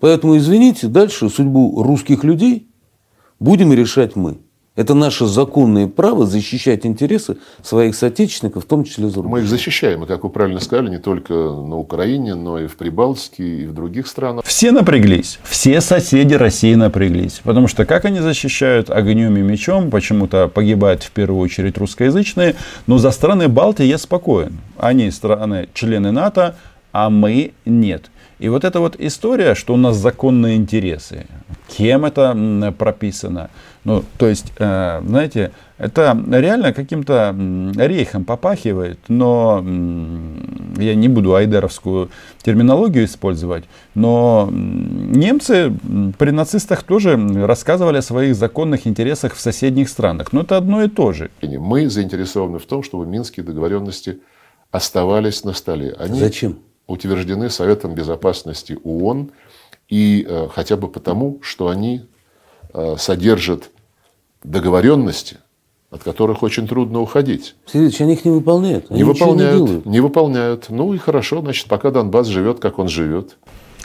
поэтому, 0.00 0.36
извините, 0.36 0.88
дальше 0.88 1.30
судьбу 1.30 1.82
русских 1.82 2.24
людей 2.24 2.68
будем 3.40 3.72
решать 3.72 4.16
мы. 4.16 4.36
Это 4.78 4.94
наше 4.94 5.26
законное 5.26 5.88
право 5.88 6.24
защищать 6.24 6.86
интересы 6.86 7.38
своих 7.64 7.96
соотечественников, 7.96 8.62
в 8.62 8.66
том 8.68 8.84
числе 8.84 9.08
за 9.08 9.16
рубежом. 9.16 9.32
Мы 9.32 9.40
их 9.40 9.48
защищаем, 9.48 10.04
и, 10.04 10.06
как 10.06 10.22
вы 10.22 10.30
правильно 10.30 10.60
сказали, 10.60 10.88
не 10.88 11.00
только 11.00 11.32
на 11.32 11.76
Украине, 11.76 12.36
но 12.36 12.60
и 12.60 12.68
в 12.68 12.76
Прибалтике, 12.76 13.42
и 13.42 13.66
в 13.66 13.74
других 13.74 14.06
странах. 14.06 14.44
Все 14.44 14.70
напряглись, 14.70 15.40
все 15.42 15.80
соседи 15.80 16.34
России 16.34 16.76
напряглись. 16.76 17.40
Потому 17.42 17.66
что 17.66 17.86
как 17.86 18.04
они 18.04 18.20
защищают 18.20 18.88
огнем 18.88 19.36
и 19.36 19.40
мечом, 19.40 19.90
почему-то 19.90 20.46
погибают 20.46 21.02
в 21.02 21.10
первую 21.10 21.40
очередь 21.40 21.76
русскоязычные, 21.76 22.54
но 22.86 22.98
за 22.98 23.10
страны 23.10 23.48
Балтии 23.48 23.84
я 23.84 23.98
спокоен. 23.98 24.60
Они 24.76 25.10
страны 25.10 25.68
члены 25.74 26.12
НАТО, 26.12 26.54
а 26.92 27.10
мы 27.10 27.50
нет. 27.64 28.12
И 28.38 28.48
вот 28.48 28.64
эта 28.64 28.80
вот 28.80 28.96
история, 28.98 29.54
что 29.54 29.74
у 29.74 29.76
нас 29.76 29.96
законные 29.96 30.56
интересы, 30.56 31.26
кем 31.68 32.04
это 32.04 32.74
прописано, 32.78 33.50
ну, 33.84 34.04
то 34.16 34.26
есть, 34.26 34.52
э, 34.58 35.00
знаете, 35.04 35.52
это 35.78 36.20
реально 36.30 36.72
каким-то 36.72 37.34
рейхом 37.76 38.24
попахивает, 38.24 38.98
но 39.08 39.64
я 40.76 40.94
не 40.94 41.08
буду 41.08 41.34
айдеровскую 41.34 42.10
терминологию 42.42 43.04
использовать, 43.04 43.64
но 43.94 44.48
немцы 44.52 45.72
при 46.18 46.30
нацистах 46.30 46.82
тоже 46.82 47.16
рассказывали 47.46 47.98
о 47.98 48.02
своих 48.02 48.34
законных 48.36 48.86
интересах 48.86 49.34
в 49.34 49.40
соседних 49.40 49.88
странах. 49.88 50.32
Но 50.32 50.42
это 50.42 50.56
одно 50.56 50.82
и 50.82 50.88
то 50.88 51.12
же. 51.12 51.30
Мы 51.42 51.88
заинтересованы 51.88 52.58
в 52.58 52.66
том, 52.66 52.82
чтобы 52.82 53.06
минские 53.06 53.44
договоренности 53.44 54.18
оставались 54.70 55.44
на 55.44 55.54
столе. 55.54 55.94
Они 55.98 56.18
Зачем? 56.18 56.58
Утверждены 56.88 57.50
Советом 57.50 57.94
Безопасности 57.94 58.78
ООН, 58.82 59.30
и 59.88 60.26
э, 60.28 60.48
хотя 60.52 60.76
бы 60.76 60.88
потому, 60.88 61.38
что 61.42 61.68
они 61.68 62.06
э, 62.74 62.96
содержат 62.98 63.70
договоренности, 64.42 65.38
от 65.90 66.02
которых 66.02 66.42
очень 66.42 66.66
трудно 66.66 67.00
уходить. 67.00 67.54
Сергеевич, 67.66 68.00
они 68.00 68.14
их 68.14 68.24
не 68.24 68.30
выполняют. 68.30 68.86
Они 68.90 68.98
не 68.98 69.04
выполняют. 69.04 69.86
Не, 69.86 69.92
не 69.92 70.00
выполняют. 70.00 70.66
Ну 70.68 70.92
и 70.92 70.98
хорошо, 70.98 71.40
значит, 71.40 71.68
пока 71.68 71.90
Донбасс 71.90 72.26
живет, 72.26 72.58
как 72.58 72.78
он 72.78 72.88
живет. 72.88 73.36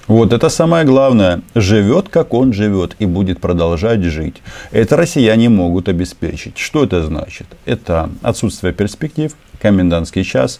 Вот 0.07 0.33
это 0.33 0.49
самое 0.49 0.85
главное. 0.85 1.41
Живет, 1.55 2.09
как 2.09 2.33
он 2.33 2.51
живет, 2.51 2.95
и 2.99 3.05
будет 3.05 3.39
продолжать 3.39 4.01
жить. 4.03 4.41
Это 4.71 4.97
россияне 4.97 5.47
могут 5.49 5.87
обеспечить. 5.87 6.57
Что 6.57 6.83
это 6.83 7.03
значит? 7.03 7.47
Это 7.65 8.09
отсутствие 8.21 8.73
перспектив, 8.73 9.33
комендантский 9.61 10.25
час, 10.25 10.59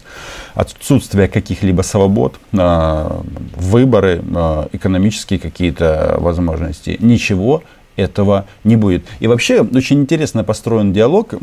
отсутствие 0.54 1.28
каких-либо 1.28 1.82
свобод, 1.82 2.36
а, 2.56 3.22
выборы, 3.54 4.22
а, 4.34 4.68
экономические 4.72 5.38
какие-то 5.38 6.16
возможности. 6.18 6.96
Ничего 7.00 7.62
этого 7.96 8.46
не 8.64 8.76
будет. 8.76 9.04
И 9.20 9.26
вообще 9.26 9.62
очень 9.62 10.00
интересно 10.00 10.44
построен 10.44 10.92
диалог. 10.92 11.34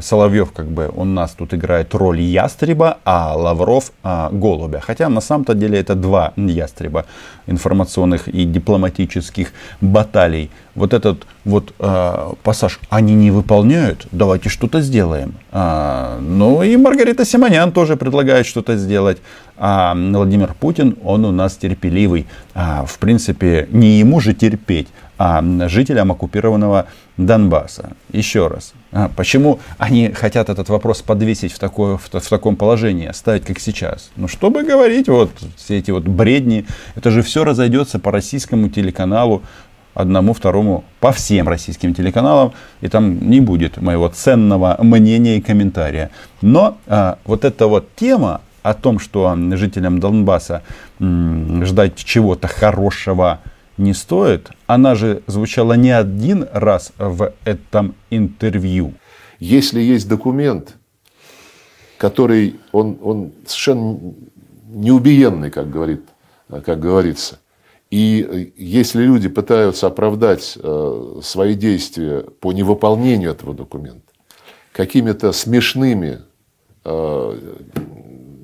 Соловьев 0.00 0.52
как 0.52 0.66
бы 0.66 0.90
у 0.94 1.04
нас 1.04 1.32
тут 1.32 1.54
играет 1.54 1.94
роль 1.94 2.20
ястреба, 2.20 2.98
а 3.04 3.34
Лавров 3.36 3.92
а, 4.02 4.30
голубя. 4.32 4.80
Хотя 4.80 5.08
на 5.08 5.20
самом-то 5.20 5.54
деле 5.54 5.78
это 5.78 5.94
два 5.94 6.32
ястреба 6.36 7.06
информационных 7.46 8.28
и 8.28 8.44
дипломатических 8.44 9.52
баталий. 9.80 10.50
Вот 10.74 10.94
этот 10.94 11.26
вот 11.44 11.74
э, 11.78 12.32
пассаж 12.42 12.78
они 12.90 13.14
не 13.14 13.30
выполняют, 13.30 14.06
давайте 14.12 14.48
что-то 14.48 14.80
сделаем. 14.80 15.34
А, 15.50 16.18
ну 16.20 16.62
и 16.62 16.76
Маргарита 16.76 17.24
Симонян 17.24 17.72
тоже 17.72 17.96
предлагает 17.96 18.46
что-то 18.46 18.76
сделать. 18.76 19.18
А 19.56 19.94
Владимир 19.94 20.54
Путин, 20.58 20.96
он 21.04 21.24
у 21.24 21.32
нас 21.32 21.56
терпеливый. 21.56 22.26
А, 22.54 22.84
в 22.86 22.98
принципе, 22.98 23.68
не 23.70 23.98
ему 23.98 24.20
же 24.20 24.32
терпеть, 24.32 24.88
а 25.22 25.42
жителям 25.68 26.10
оккупированного 26.12 26.86
Донбасса. 27.18 27.90
Еще 28.10 28.46
раз, 28.46 28.72
а 28.90 29.10
почему 29.14 29.60
они 29.76 30.12
хотят 30.12 30.48
этот 30.48 30.70
вопрос 30.70 31.02
подвесить 31.02 31.52
в, 31.52 31.58
такое, 31.58 31.98
в, 31.98 32.08
в 32.10 32.28
таком 32.30 32.56
положении, 32.56 33.06
оставить 33.06 33.44
как 33.44 33.58
сейчас? 33.58 34.10
Ну, 34.16 34.28
чтобы 34.28 34.62
говорить 34.62 35.08
вот 35.08 35.30
все 35.58 35.76
эти 35.76 35.90
вот 35.90 36.04
бредни, 36.04 36.64
это 36.94 37.10
же 37.10 37.20
все 37.20 37.44
разойдется 37.44 37.98
по 37.98 38.10
российскому 38.10 38.70
телеканалу, 38.70 39.42
одному, 39.92 40.32
второму, 40.32 40.84
по 41.00 41.12
всем 41.12 41.48
российским 41.48 41.92
телеканалам, 41.92 42.54
и 42.80 42.88
там 42.88 43.28
не 43.28 43.40
будет 43.40 43.76
моего 43.76 44.08
ценного 44.08 44.78
мнения 44.80 45.36
и 45.36 45.42
комментария. 45.42 46.10
Но 46.40 46.78
а, 46.86 47.18
вот 47.26 47.44
эта 47.44 47.66
вот 47.66 47.94
тема 47.94 48.40
о 48.62 48.72
том, 48.72 48.98
что 48.98 49.36
жителям 49.52 50.00
Донбасса 50.00 50.62
м, 50.98 51.62
ждать 51.66 51.96
чего-то 51.96 52.48
хорошего, 52.48 53.40
не 53.80 53.94
стоит, 53.94 54.50
она 54.66 54.94
же 54.94 55.22
звучала 55.26 55.72
не 55.72 55.90
один 55.90 56.46
раз 56.52 56.92
в 56.98 57.32
этом 57.44 57.94
интервью. 58.10 58.94
Если 59.38 59.80
есть 59.80 60.08
документ, 60.08 60.76
который, 61.98 62.60
он, 62.72 62.98
он 63.02 63.32
совершенно 63.46 63.98
неубиенный, 64.68 65.50
как, 65.50 65.70
говорит, 65.70 66.02
как 66.48 66.78
говорится, 66.78 67.40
и 67.90 68.52
если 68.56 69.02
люди 69.02 69.28
пытаются 69.28 69.88
оправдать 69.88 70.56
э, 70.56 71.20
свои 71.22 71.54
действия 71.54 72.20
по 72.20 72.52
невыполнению 72.52 73.32
этого 73.32 73.52
документа 73.52 74.02
какими-то 74.72 75.32
смешными 75.32 76.20
э, 76.84 77.38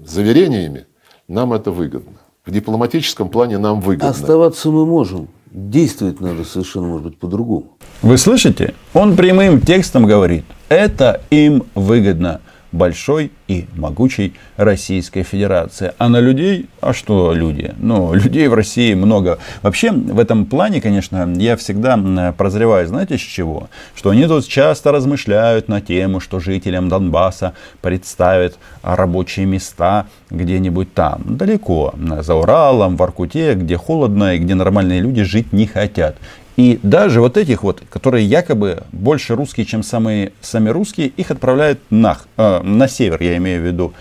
заверениями, 0.04 0.86
нам 1.28 1.52
это 1.52 1.70
выгодно. 1.70 2.18
В 2.46 2.52
дипломатическом 2.52 3.28
плане 3.28 3.58
нам 3.58 3.80
выгодно. 3.80 4.08
Оставаться 4.08 4.70
мы 4.70 4.86
можем. 4.86 5.26
Действовать 5.50 6.20
надо 6.20 6.44
совершенно, 6.44 6.86
может 6.86 7.06
быть, 7.06 7.18
по-другому. 7.18 7.72
Вы 8.02 8.18
слышите? 8.18 8.74
Он 8.94 9.16
прямым 9.16 9.60
текстом 9.60 10.06
говорит, 10.06 10.44
это 10.68 11.22
им 11.30 11.64
выгодно 11.74 12.40
большой 12.72 13.30
и 13.48 13.66
могучей 13.74 14.34
Российской 14.56 15.22
Федерации. 15.22 15.92
А 15.98 16.08
на 16.08 16.20
людей, 16.20 16.66
а 16.80 16.92
что 16.92 17.32
люди? 17.32 17.74
Ну, 17.78 18.12
людей 18.14 18.48
в 18.48 18.54
России 18.54 18.94
много. 18.94 19.38
Вообще, 19.62 19.92
в 19.92 20.18
этом 20.18 20.46
плане, 20.46 20.80
конечно, 20.80 21.32
я 21.36 21.56
всегда 21.56 22.34
прозреваю, 22.36 22.86
знаете, 22.86 23.18
с 23.18 23.20
чего? 23.20 23.68
Что 23.94 24.10
они 24.10 24.26
тут 24.26 24.46
часто 24.46 24.92
размышляют 24.92 25.68
на 25.68 25.80
тему, 25.80 26.20
что 26.20 26.40
жителям 26.40 26.88
Донбасса 26.88 27.54
представят 27.80 28.58
рабочие 28.82 29.46
места 29.46 30.06
где-нибудь 30.30 30.92
там, 30.92 31.22
далеко, 31.24 31.94
за 32.20 32.34
Уралом, 32.34 32.96
в 32.96 33.02
Аркуте, 33.02 33.54
где 33.54 33.76
холодно 33.76 34.34
и 34.34 34.38
где 34.38 34.54
нормальные 34.54 35.00
люди 35.00 35.22
жить 35.22 35.52
не 35.52 35.66
хотят. 35.66 36.16
И 36.56 36.80
даже 36.82 37.20
вот 37.20 37.36
этих 37.36 37.62
вот, 37.62 37.82
которые 37.90 38.24
якобы 38.24 38.84
больше 38.92 39.34
русские, 39.34 39.66
чем 39.66 39.82
самые, 39.82 40.32
сами 40.40 40.70
русские, 40.70 41.08
их 41.08 41.30
отправляют 41.30 41.80
на, 41.90 42.16
э, 42.36 42.62
на 42.62 42.88
север, 42.88 43.22
я 43.22 43.36
имею 43.36 43.60
в 43.60 43.66
виду. 43.66 43.92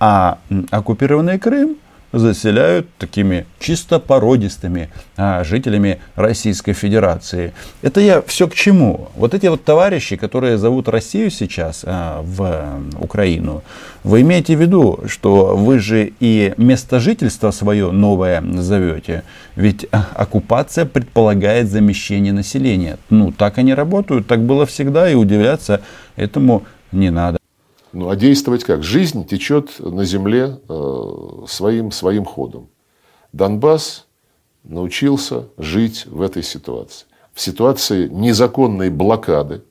А 0.00 0.38
оккупированный 0.70 1.38
Крым 1.38 1.76
заселяют 2.12 2.86
такими 2.98 3.46
чисто 3.58 3.98
породистыми 3.98 4.90
а, 5.16 5.44
жителями 5.44 6.00
Российской 6.16 6.72
Федерации. 6.72 7.52
Это 7.82 8.00
я 8.00 8.22
все 8.22 8.48
к 8.48 8.54
чему? 8.54 9.08
Вот 9.16 9.34
эти 9.34 9.46
вот 9.46 9.64
товарищи, 9.64 10.16
которые 10.16 10.58
зовут 10.58 10.88
Россию 10.88 11.30
сейчас 11.30 11.82
а, 11.86 12.22
в 12.22 12.80
Украину, 12.98 13.62
вы 14.02 14.22
имеете 14.22 14.56
в 14.56 14.60
виду, 14.60 15.00
что 15.06 15.56
вы 15.56 15.78
же 15.78 16.12
и 16.20 16.54
место 16.56 17.00
жительства 17.00 17.50
свое 17.50 17.90
новое 17.90 18.42
зовете? 18.58 19.22
Ведь 19.56 19.86
а, 19.92 20.06
оккупация 20.14 20.86
предполагает 20.86 21.70
замещение 21.70 22.32
населения. 22.32 22.98
Ну, 23.10 23.32
так 23.32 23.58
они 23.58 23.74
работают, 23.74 24.26
так 24.26 24.40
было 24.40 24.66
всегда, 24.66 25.10
и 25.10 25.14
удивляться 25.14 25.80
этому 26.16 26.64
не 26.92 27.10
надо. 27.10 27.39
Ну, 27.92 28.08
а 28.08 28.16
действовать 28.16 28.64
как? 28.64 28.82
Жизнь 28.82 29.26
течет 29.26 29.80
на 29.80 30.04
земле 30.04 30.58
э, 30.68 31.44
своим, 31.48 31.90
своим 31.90 32.24
ходом. 32.24 32.68
Донбасс 33.32 34.06
научился 34.64 35.46
жить 35.58 36.06
в 36.06 36.22
этой 36.22 36.42
ситуации. 36.42 37.06
В 37.32 37.40
ситуации 37.40 38.08
незаконной 38.08 38.90
блокады. 38.90 39.62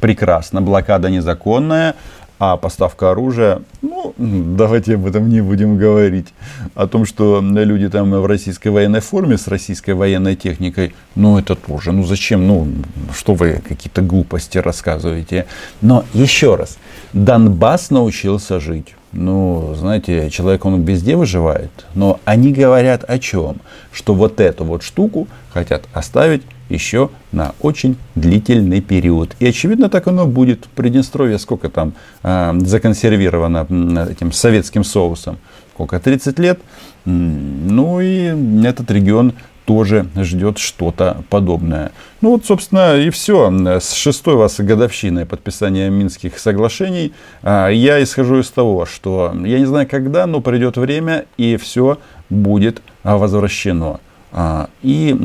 Прекрасно, 0.00 0.62
блокада 0.62 1.10
незаконная. 1.10 1.94
А 2.40 2.56
поставка 2.56 3.10
оружия, 3.10 3.62
ну, 3.82 4.14
давайте 4.16 4.94
об 4.94 5.06
этом 5.06 5.28
не 5.28 5.40
будем 5.40 5.76
говорить. 5.76 6.28
О 6.76 6.86
том, 6.86 7.04
что 7.04 7.40
люди 7.40 7.88
там 7.88 8.12
в 8.12 8.26
российской 8.26 8.68
военной 8.68 9.00
форме 9.00 9.36
с 9.36 9.48
российской 9.48 9.90
военной 9.90 10.36
техникой, 10.36 10.94
ну, 11.16 11.36
это 11.36 11.56
тоже, 11.56 11.90
ну, 11.90 12.04
зачем, 12.04 12.46
ну, 12.46 12.68
что 13.12 13.34
вы 13.34 13.60
какие-то 13.68 14.02
глупости 14.02 14.56
рассказываете. 14.58 15.46
Но 15.80 16.04
еще 16.14 16.54
раз, 16.54 16.78
Донбасс 17.12 17.90
научился 17.90 18.60
жить. 18.60 18.94
Ну, 19.12 19.74
знаете, 19.76 20.28
человек, 20.30 20.64
он 20.64 20.82
везде 20.82 21.16
выживает. 21.16 21.70
Но 21.94 22.20
они 22.24 22.52
говорят 22.52 23.04
о 23.08 23.18
чем? 23.18 23.56
Что 23.92 24.14
вот 24.14 24.40
эту 24.40 24.64
вот 24.64 24.82
штуку 24.82 25.28
хотят 25.50 25.84
оставить 25.94 26.42
еще 26.68 27.10
на 27.32 27.54
очень 27.60 27.96
длительный 28.14 28.82
период. 28.82 29.34
И 29.38 29.46
очевидно 29.46 29.88
так 29.88 30.06
оно 30.06 30.26
будет. 30.26 30.66
Приднестровье 30.68 31.38
сколько 31.38 31.70
там 31.70 31.94
э, 32.22 32.58
законсервировано 32.60 34.06
этим 34.10 34.32
советским 34.32 34.84
соусом? 34.84 35.38
Сколько? 35.72 35.98
30 35.98 36.38
лет? 36.38 36.60
Ну 37.04 38.00
и 38.00 38.34
этот 38.66 38.90
регион 38.90 39.32
тоже 39.67 40.07
ждет 40.15 40.57
что-то 40.57 41.23
подобное. 41.29 41.91
Ну 42.21 42.31
вот, 42.31 42.45
собственно, 42.45 42.97
и 42.97 43.09
все. 43.09 43.51
С 43.79 43.93
шестой 43.93 44.35
вас 44.35 44.59
годовщиной 44.59 45.25
подписания 45.25 45.89
Минских 45.89 46.39
соглашений 46.39 47.13
а, 47.41 47.69
я 47.69 48.01
исхожу 48.03 48.39
из 48.39 48.49
того, 48.49 48.85
что 48.85 49.33
я 49.45 49.59
не 49.59 49.65
знаю 49.65 49.87
когда, 49.89 50.25
но 50.27 50.41
придет 50.41 50.77
время 50.77 51.25
и 51.37 51.57
все 51.57 51.97
будет 52.29 52.81
возвращено. 53.03 53.99
А, 54.31 54.69
и 54.81 55.15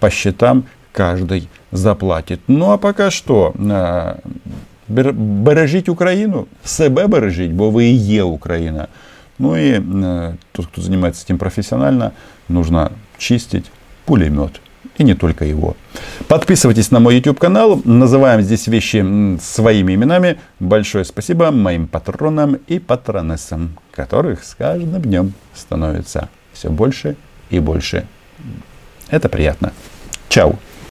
по 0.00 0.10
счетам 0.10 0.64
каждый 0.92 1.48
заплатит. 1.72 2.40
Ну 2.46 2.70
а 2.70 2.78
пока 2.78 3.10
что 3.10 3.52
а, 3.58 4.16
бережіть 4.88 5.88
Украину, 5.88 6.46
себе 6.64 7.06
бережіть, 7.06 7.50
бо 7.50 7.70
ви 7.70 7.84
і 7.84 7.96
є 7.96 8.22
Україна. 8.22 8.86
Ну 9.40 9.56
и 9.56 9.80
тот, 10.52 10.66
кто 10.66 10.82
занимается 10.82 11.24
этим 11.24 11.38
профессионально, 11.38 12.10
нужно 12.48 12.90
чистить 13.18 13.70
пулемет. 14.05 14.61
И 14.97 15.03
не 15.03 15.15
только 15.15 15.45
его. 15.45 15.75
Подписывайтесь 16.27 16.91
на 16.91 16.99
мой 16.99 17.15
YouTube 17.15 17.39
канал. 17.39 17.81
Называем 17.83 18.41
здесь 18.41 18.67
вещи 18.67 19.37
своими 19.41 19.95
именами. 19.95 20.39
Большое 20.59 21.03
спасибо 21.03 21.49
моим 21.51 21.87
патронам 21.87 22.59
и 22.67 22.79
патронессам, 22.79 23.77
которых 23.91 24.43
с 24.43 24.53
каждым 24.53 25.01
днем 25.01 25.33
становится 25.55 26.29
все 26.53 26.69
больше 26.69 27.15
и 27.49 27.59
больше. 27.59 28.05
Это 29.09 29.29
приятно. 29.29 29.73
Чао. 30.29 30.55